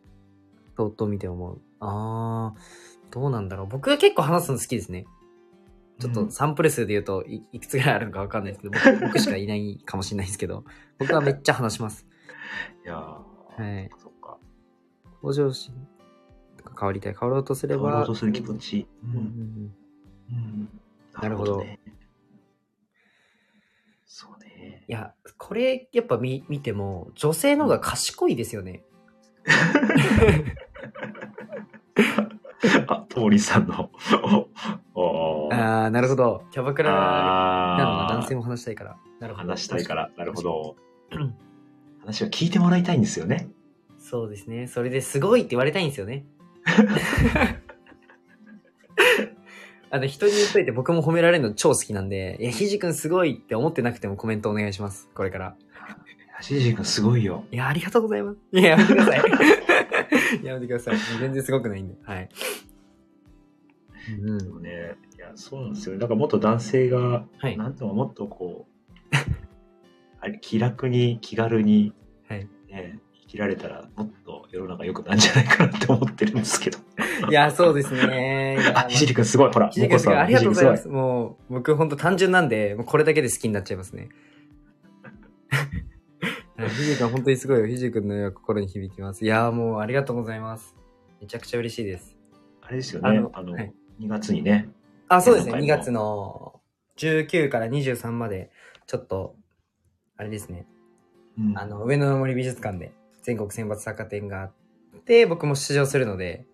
[0.76, 1.60] と、と見て思う。
[1.80, 3.66] あー、どうなんだろう。
[3.68, 5.06] 僕は結構話すの好きですね。
[5.98, 10.64] ちょっとサンプル数で言うといいくつぐらいあるのかわかんないですけど、僕 僕しかいないかもしれないですけど、
[10.98, 12.06] 僕はめっちゃ話します。
[12.84, 13.90] いやーはい。
[13.96, 14.38] そっか。
[15.22, 15.74] 向上心
[16.78, 17.16] 変わりたい。
[17.18, 17.82] 変わろうとすれば。
[17.82, 18.86] 変わろうとする気持ち。
[19.04, 19.18] ううんう
[20.34, 20.68] ん
[21.20, 21.78] なるほどね。
[24.04, 24.84] そうね。
[24.86, 28.84] いや、これやっぱ見見ても、女性の方が賢いですよね。
[32.88, 33.90] あ、ともりさんの。
[35.50, 36.42] あー、なるほど。
[36.50, 38.96] キャバクラなのは男性も話したいから。
[39.20, 39.48] なるほど。
[39.48, 40.10] 話したいから。
[40.16, 40.76] なるほど
[41.12, 41.34] うん。
[42.00, 43.48] 話を聞いてもらいたいんですよね。
[43.98, 44.66] そうですね。
[44.66, 46.24] それですごいって言われたいんですよね。
[49.90, 55.08] あの、人に言っといて僕も褒められるの超好きなんで、いや、ひじくんすごいって思ってなくてもコメントお願いします。
[55.14, 55.56] これから。
[56.40, 57.44] しじ君すごいよ。
[57.50, 58.38] いや、ありがとうございます。
[58.52, 59.20] いや、やめてください。
[60.44, 60.94] やめてください。
[60.94, 61.94] もう全然すごくないんで。
[62.02, 62.28] はい。
[64.22, 65.98] うんね、いや、そうなんですよ。
[65.98, 67.56] だからもっと男性が、はい。
[67.56, 69.16] なんとももっとこう、
[70.20, 71.92] あれ気楽に、気軽に、
[72.28, 72.48] はい。
[72.68, 76.78] ね、生きられたら、もっと世の中良くなるんじゃないかなって思ってるんですけど。
[77.28, 78.58] いや、そうですね。
[78.74, 79.52] あ、ひじりくんすごい。
[79.52, 80.16] ほら、ひじくんすごい。
[80.16, 80.76] ありがとうございま。
[80.76, 80.88] す。
[80.88, 84.08] もう、僕ほんと単純なんで、もうこれだけで好きになっちゃいますね。
[86.56, 87.66] はいひじくん本当にすごいよ。
[87.66, 89.24] ひじくんの心に響きます。
[89.24, 90.74] いやーもうありがとうございます。
[91.20, 92.16] めちゃくちゃ嬉しいです。
[92.62, 93.08] あれですよね。
[93.32, 94.68] あの、はい2月にね。
[95.08, 95.54] あ、そうですね。
[95.54, 96.60] 2今回も月の
[96.96, 98.50] 19から23まで、
[98.86, 99.36] ちょっと、
[100.16, 100.66] あれですね。
[101.38, 102.92] うんあの、上野の森美術館で
[103.26, 104.52] 全国選抜作家展があっ
[105.04, 106.46] て、僕も出場するので、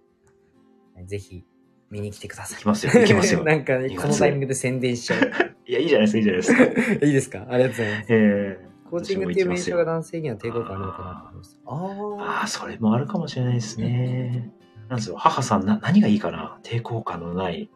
[1.05, 1.45] ぜひ
[1.91, 2.57] 見に来てください。
[2.57, 5.21] 行きますよ行きますよ なんかね、2月このタイミングで宣伝しちゃう。
[5.67, 6.55] いいや、いいじゃないですか、いいじゃないです
[6.89, 6.93] か。
[7.07, 7.47] いいですか？
[7.51, 8.07] ありがとうございます。
[8.15, 11.61] ええコーチングっていう名称が男性には抵抗感あるのかなと思います。
[11.67, 14.51] あああ、それもあるかもしれないですね。
[14.89, 16.59] なんですよ、母さん、な、何がいいかな？
[16.63, 17.71] 抵抗感のない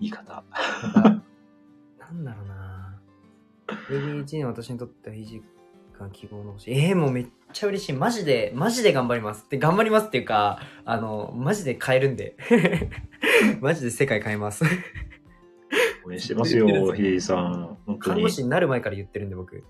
[0.00, 0.42] 言い方。
[0.50, 1.02] あ。
[2.00, 2.98] なんだろうな
[3.90, 5.24] ADHD の私にとっては維
[6.02, 6.70] 持感希望の星。
[6.70, 7.92] えー、もうめっちゃ嬉しい。
[7.92, 9.46] マジで、マジで頑張ります。
[9.48, 12.36] で、頑張りますっていうか、あの、マジで変えるんで。
[13.60, 14.64] マジで世界変えます。
[16.04, 17.78] 応援してますよ、 ひでじさん。
[17.86, 18.28] 本当に看護。
[18.28, 19.64] 師になる前から言ってるんで、僕。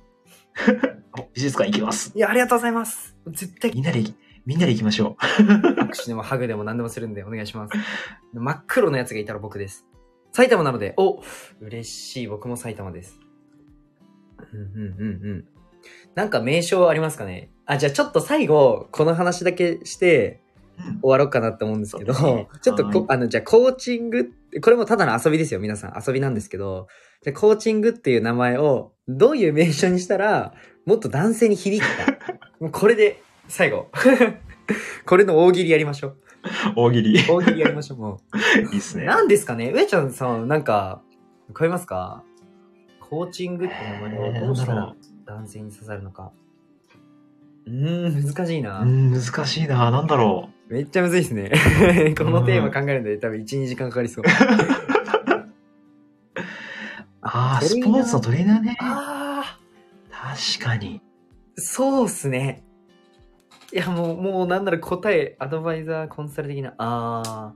[1.18, 2.12] お美術館行きます。
[2.14, 3.16] いや、ありがとうございます。
[3.28, 4.03] 絶対みんなで
[4.45, 7.74] みんなで行きましょ握手でもハグでも何でもするんでお願いします。
[8.33, 9.87] 真っ黒のやつがいたら僕です。
[10.33, 11.22] 埼玉なので、お
[11.61, 12.26] 嬉しい。
[12.26, 13.20] 僕も埼玉です。
[14.53, 15.45] うんうんうんうん。
[16.15, 17.51] なんか名称ありますかね？
[17.67, 20.41] あ、じゃあちょっと最後、この話だけして
[21.01, 24.31] 終わろうかなって思うんですけど、ね ちょっとこはいあの、じゃあコーチング
[24.63, 25.95] これもただの遊びですよ、皆さん。
[26.07, 26.89] 遊びなんですけど、
[27.23, 30.53] じゃあコーチングっていう名前をどういう名称にしたら、
[30.85, 32.19] もっと男性に響くか。
[32.61, 33.89] もうこれで、最後。
[35.07, 36.17] これの大喜利やりましょう。
[36.77, 37.13] 大喜利。
[37.15, 38.21] い大喜利やりましょう、も
[38.73, 39.01] いっすう。
[39.01, 39.07] ね。
[39.07, 39.71] 何ですかね？
[39.73, 41.03] 上ちゃんさん、なんか、
[41.49, 42.23] わかりますか？
[43.01, 44.95] コーチングって名前をどうしたら
[45.27, 46.33] 男性に刺さるのか。
[47.66, 48.81] うーん、難しいな。
[48.81, 49.91] うん、難しいな。
[49.91, 51.51] なんだろめっちゃむずいですね。
[52.16, 54.25] このテーマ考えるので多分1、2時間かかりそう。
[54.27, 54.29] う。
[57.20, 58.77] ああ、トレーナースポーツのトレーナーね。
[58.81, 59.59] あ
[60.11, 61.01] 確かに。
[61.57, 62.64] ー、そうっすね。
[63.73, 67.55] いや、もう、もうなんなら答え、アドバイザー、コンサル的な、あ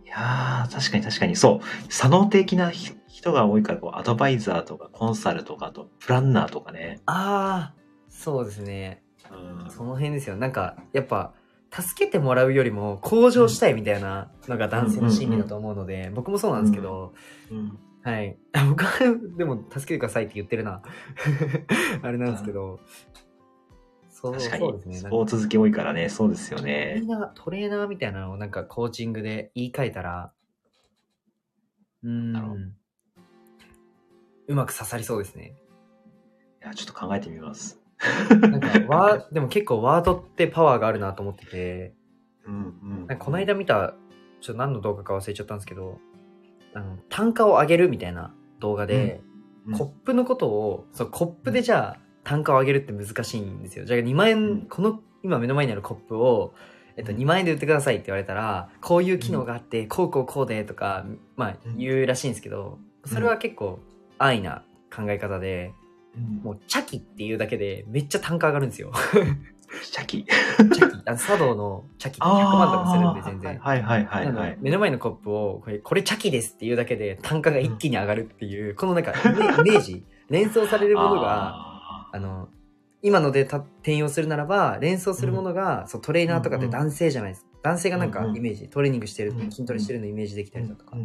[0.11, 1.35] やー、確かに確かに。
[1.35, 1.91] そう。
[1.91, 6.97] 左脳的なひ人が多いから、こう、アドバイザーとかコンサルとか、あと、プランナーとかね。
[6.99, 9.03] ー、あー、そうですね。
[9.31, 10.35] うんその辺ですよ。
[10.35, 11.33] なんか、やっぱ、
[11.71, 17.13] 助けてもらうよりも向上したいみたいなのが男性の心理だと思うので、僕もそうなんですけど、
[17.49, 18.35] うんはい。
[18.53, 20.81] あ僕は、でも、助けてくださいって言ってるな。
[22.01, 22.79] あれなんですけど、
[24.21, 24.95] そう確かにそうですね。
[24.95, 27.07] スポーツ好き多いからね、そうですよトレねー。
[27.07, 30.31] ナー、トレーナーみたいなのをなんかコーチングで言い換えたら、
[32.03, 32.61] うーんなるほど、
[34.47, 35.55] うまく刺さりそうですね。
[36.63, 37.79] いや、ちょっと考えてみます。
[38.29, 41.93] なんか、ワー、でも結構ワードってパワーがあるなと思ってて、
[42.45, 43.07] うんうん。
[43.07, 43.95] なんかこの間見た、
[44.41, 45.99] ちょっと何の動画か忘れちゃったんですけど、
[46.73, 49.31] あの、単価を上げるみたいな動画で、うん
[49.77, 53.85] コップのことを、そう、コップでじゃあ単価を上げるって難しいんですよ。
[53.85, 56.55] じゃあ2万円、うんこの今目の前にあるコップを、
[56.97, 61.05] えっと、2万円で売ってくださいって言われたら、こういう機能があって、こうこうこうでとか、
[61.35, 63.79] まあうん言うらしいんですけど、それは結構
[64.17, 64.63] 安易な
[64.93, 65.73] 考え方で、
[66.15, 68.91] うんもうチャキっていうだけでめっちゃ単価上がるんですよ。
[69.83, 70.25] シャキ。
[70.25, 73.59] チャキ、あの茶道のチャキって100万とかするんで全然。
[73.59, 74.57] はいはいはいはい。
[74.59, 81.70] 目の前のコップをこれ、これチャキですっていうだけで単価が一気に上がるっていう、このなんかイメイメージ、 連想されるものが、
[82.11, 82.49] ああの、
[83.01, 87.51] 今のでた転用するならば、連想するものが、そうトレーナーとかって男性じゃないですか。
[87.63, 90.95] 男性がなんかうんうんイメージ、トレーニングしてる、うん筋トレしてるのイメージできたりだとか、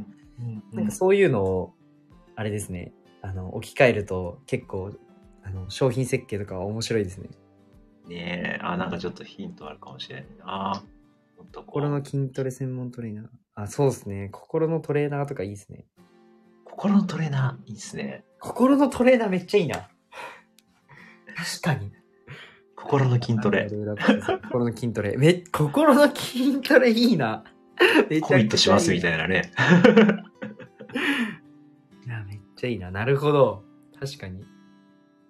[0.73, 1.75] なんかそういうのを、
[2.35, 2.93] あれですね、
[3.23, 4.93] あの、置き換えると結構、
[5.43, 7.31] あの、商品設計とかは面白いですね。
[8.09, 10.83] ねえ、あ、なんかちょっとヒントあるかもしれないな。
[11.55, 13.27] 心の筋トレ専門トレーナー。
[13.55, 14.29] あ、そうですね。
[14.33, 15.87] 心のトレーナーとかいいですね。
[16.65, 18.25] 心のトレーナー、いいですね。
[18.41, 19.89] 心のトレーナーめっちゃいいな。
[21.47, 21.93] 確かに。
[22.75, 23.69] 心の筋トレ。
[23.71, 25.15] 心の筋トレ。
[25.19, 27.45] め、心の筋トレいいな。
[28.11, 29.53] めちゃくちゃコミットしますみたいいなね。
[32.05, 32.91] いや、めっちゃいいな。
[32.91, 33.65] なるほど。
[34.01, 34.41] 確かに。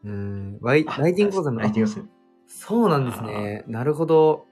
[0.05, 0.59] うーん。
[0.61, 1.61] ワイあライティング講座の。
[1.61, 2.07] ライティング講座
[2.47, 3.65] そうなんですね。
[3.67, 4.47] なるほど。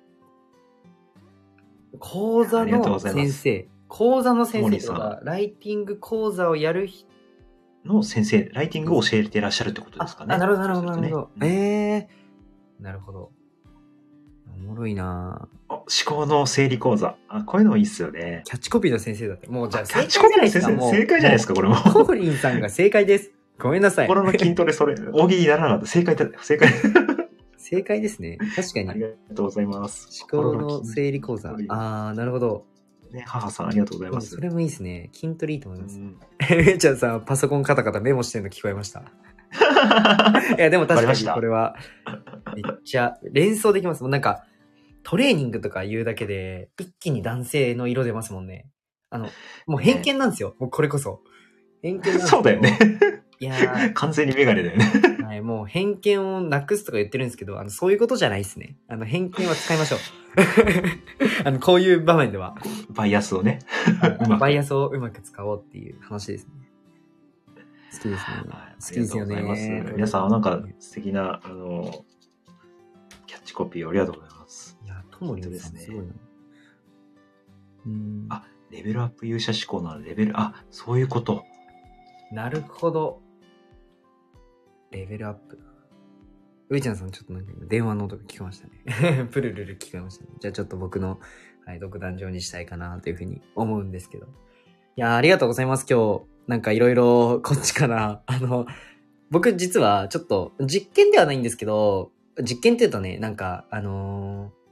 [1.98, 3.68] 講座の先生。
[3.88, 7.08] 講座の先生とか、ライティング講座をやる人
[7.84, 10.34] の先生、ライティングを教えていらっしゃるってことですかね。
[10.34, 11.30] あ、なるほど、なるほど、なるほど。
[11.42, 12.82] えええー。
[12.82, 13.30] なるほど。
[14.54, 17.16] おもろいな思考の整理講座。
[17.28, 18.42] あ、こういうのもいいっすよね。
[18.44, 19.48] キャッチコピーの先生だって。
[19.48, 21.76] もうじゃあキャッチコピーの先生、正解じゃないですか、これも。
[21.76, 23.32] コーリンさんが正解です。
[23.58, 24.08] ごめんなさい。
[24.08, 25.86] 心の筋トレ、それ、大喜利にならなかった。
[25.86, 26.68] 正解だ、正解。
[27.56, 28.38] 正解ですね。
[28.56, 28.90] 確かに。
[28.90, 30.24] ありがとうございます。
[30.30, 32.66] 思考の整理講座あー、なるほど。
[33.14, 34.34] ね、母さん、ありがとうございます。
[34.34, 35.10] それもいいですね。
[35.12, 35.98] 筋トレいいと思いうます。
[35.98, 36.16] ん
[36.50, 39.00] めいちゃんさん、パソコンカタカタメモしてるの聞こえました？
[40.58, 41.76] いや、でも確かにこれは、
[42.54, 44.02] めっちゃ連想できます。
[44.02, 44.44] もうなんか、
[45.04, 48.66] トレーニングとか言うだけで、一気に男性の色出ますもんね。
[49.10, 49.28] あの、
[49.66, 50.56] もう偏見なんですよ。
[50.58, 51.20] もうこれこそ。
[51.82, 52.78] 偏見なんそうだよね。。
[53.38, 54.84] いやー完全にメガネだよね。
[55.34, 58.76] い、もう偏見をなくすとか言ってるんですけど、あの、そういうことじゃないですね。
[58.88, 59.98] あの、偏見は使いましょう。
[61.44, 62.56] あの、こういう場面では。
[62.90, 63.60] バイアスをね。
[64.38, 66.52] バイアスをうまく使おうっていう話ですね。
[67.92, 68.16] 好きですね。
[68.48, 72.04] はい好きですよね皆さん、なんか素敵な、あの、
[73.26, 74.78] キャッチコピーをありがとうございます。
[74.84, 76.12] いや、ともりですねすごいな。
[77.86, 78.26] うん。
[78.28, 81.44] あレベルアップ勇者志向のレベル、あ、そういうこと。
[82.32, 83.22] なるほど。
[84.94, 85.58] レベルアップ。
[86.70, 89.24] ういちゃんさん、ちょっとなんか電話の音が聞こえましたね。
[89.32, 90.30] プルルル聞こえましたね。
[90.38, 91.18] じゃあちょっと僕の、
[91.66, 94.26] はい、独壇場にしたいかなというふうに思うんですけど。
[94.26, 96.22] いやありがとうございます、今日。
[96.46, 98.66] なんかいろいろこっちから、あの、
[99.30, 104.64] 僕実はちょっと実験ではないんですけど、実験って言うとね、なんか、あのー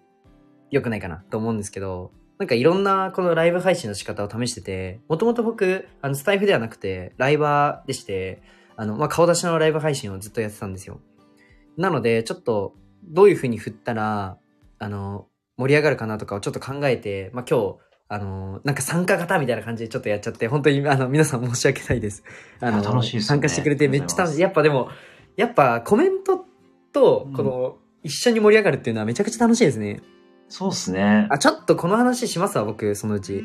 [0.73, 8.43] 良くないかなと思うんですけど、なんかいろんなこのライブ配信の仕方を試してて、もともと僕、あの、スタイフではなくて、ライバーでして、
[8.77, 11.01] あの、まあ、顔出しのライブ配信をずっとやってたんですよ。
[11.77, 14.39] なので、ちょっと、どういう風に振ったら、
[14.79, 17.77] あの、盛り上がるかなとかをちょっと考えて、まあ、今日、
[18.09, 22.23] あの、なんか参加型みたいな感じでちょっとやっちゃって、本当に、あの、皆さん申し訳ないです。
[22.61, 24.41] あの、楽しいですよね参加してくれてめっちゃ楽しい。
[24.41, 24.91] やっぱでも、
[25.37, 26.45] やっぱコメント
[26.93, 30.03] とうん、この、一緒に盛り上がるっていうのはめちゃくちゃ楽しいですね。
[30.49, 31.27] そうっすね。
[31.31, 33.43] あ、ちょっとこの話しますわ、僕、そのうち。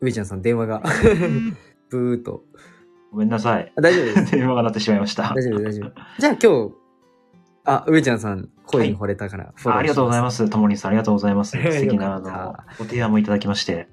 [0.00, 0.82] ういちゃんさん、電話が。
[1.90, 2.44] ブーっと。
[3.10, 3.72] ごめんなさい。
[3.76, 4.32] あ大丈夫です。
[4.36, 5.32] 電話が鳴ってしまいました。
[5.34, 5.92] 大丈夫、大丈夫。
[6.18, 6.74] じゃあ今日、
[7.64, 10.48] あ、ういちゃんさん、声に惚れたから、フォローあありがとうございます。
[10.48, 11.56] ともりんさん、ありがとうございます。
[11.56, 13.88] 素敵な、あの、ご提案もいただきまして。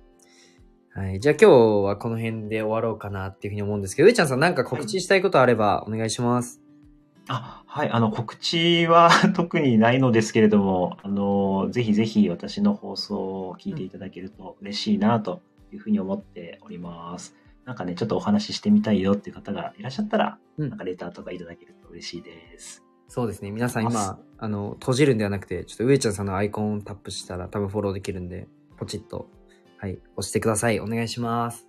[0.93, 1.19] はい。
[1.19, 6.61] じゃあ今日はこの辺で終わろうかなっていうふうに思うんですけど、ういちゃんさんなんか告知したいことあればお願いします。
[7.27, 15.41] あ、はい、あの、告知は 特にないのですけれども、あの、ぜひぜひ私の放送を聞いていただけると嬉しいなと
[15.73, 17.35] いうふうに思っております。
[17.65, 22.83] なんかね、ちょっとお話ししてみたいよっていう方がいらっしゃったら、うんなんかレターとかいただけると嬉しいです。
[23.07, 23.51] そうですね。
[23.51, 28.47] 皆さんま今、あの、閉じるんではなくて、ちょっとういちゃんさんのアイコンをタップしたら多分フォローできるんで、
[28.77, 29.29] ポチッと、
[29.77, 30.79] はい、押してください。
[30.79, 31.67] お願いします。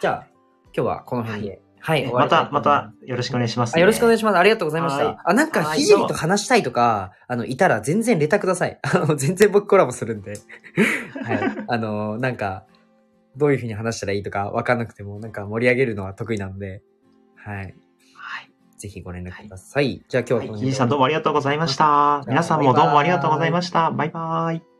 [0.00, 0.26] じゃあ、
[0.74, 1.62] 今日はこの辺で。
[1.84, 4.38] はい、終わまりたまたよろしくお願いします、あよろしくお願いします。
[4.38, 5.22] ありがとうございましはいた。
[5.24, 8.78] あ、なんか、はいひじりと話したいとか、あの、いたら全然レターください。
[8.82, 10.34] あの、全然僕コラボするんで。
[11.24, 11.64] はい。
[11.66, 12.66] あの、なんか、
[13.36, 16.82] どういうふうに話したらいいとかわかんなくても、なんか盛り上げるのは得意なので、
[17.36, 17.56] はい。
[17.56, 17.74] はい。
[18.78, 20.02] ぜひご連絡ください。
[20.08, 22.22] じゃあ今日ははい、このひじさんどうもありがとうございました。
[22.26, 23.90] 皆さんもどうもありがとうございました。
[23.90, 24.71] バイバイ。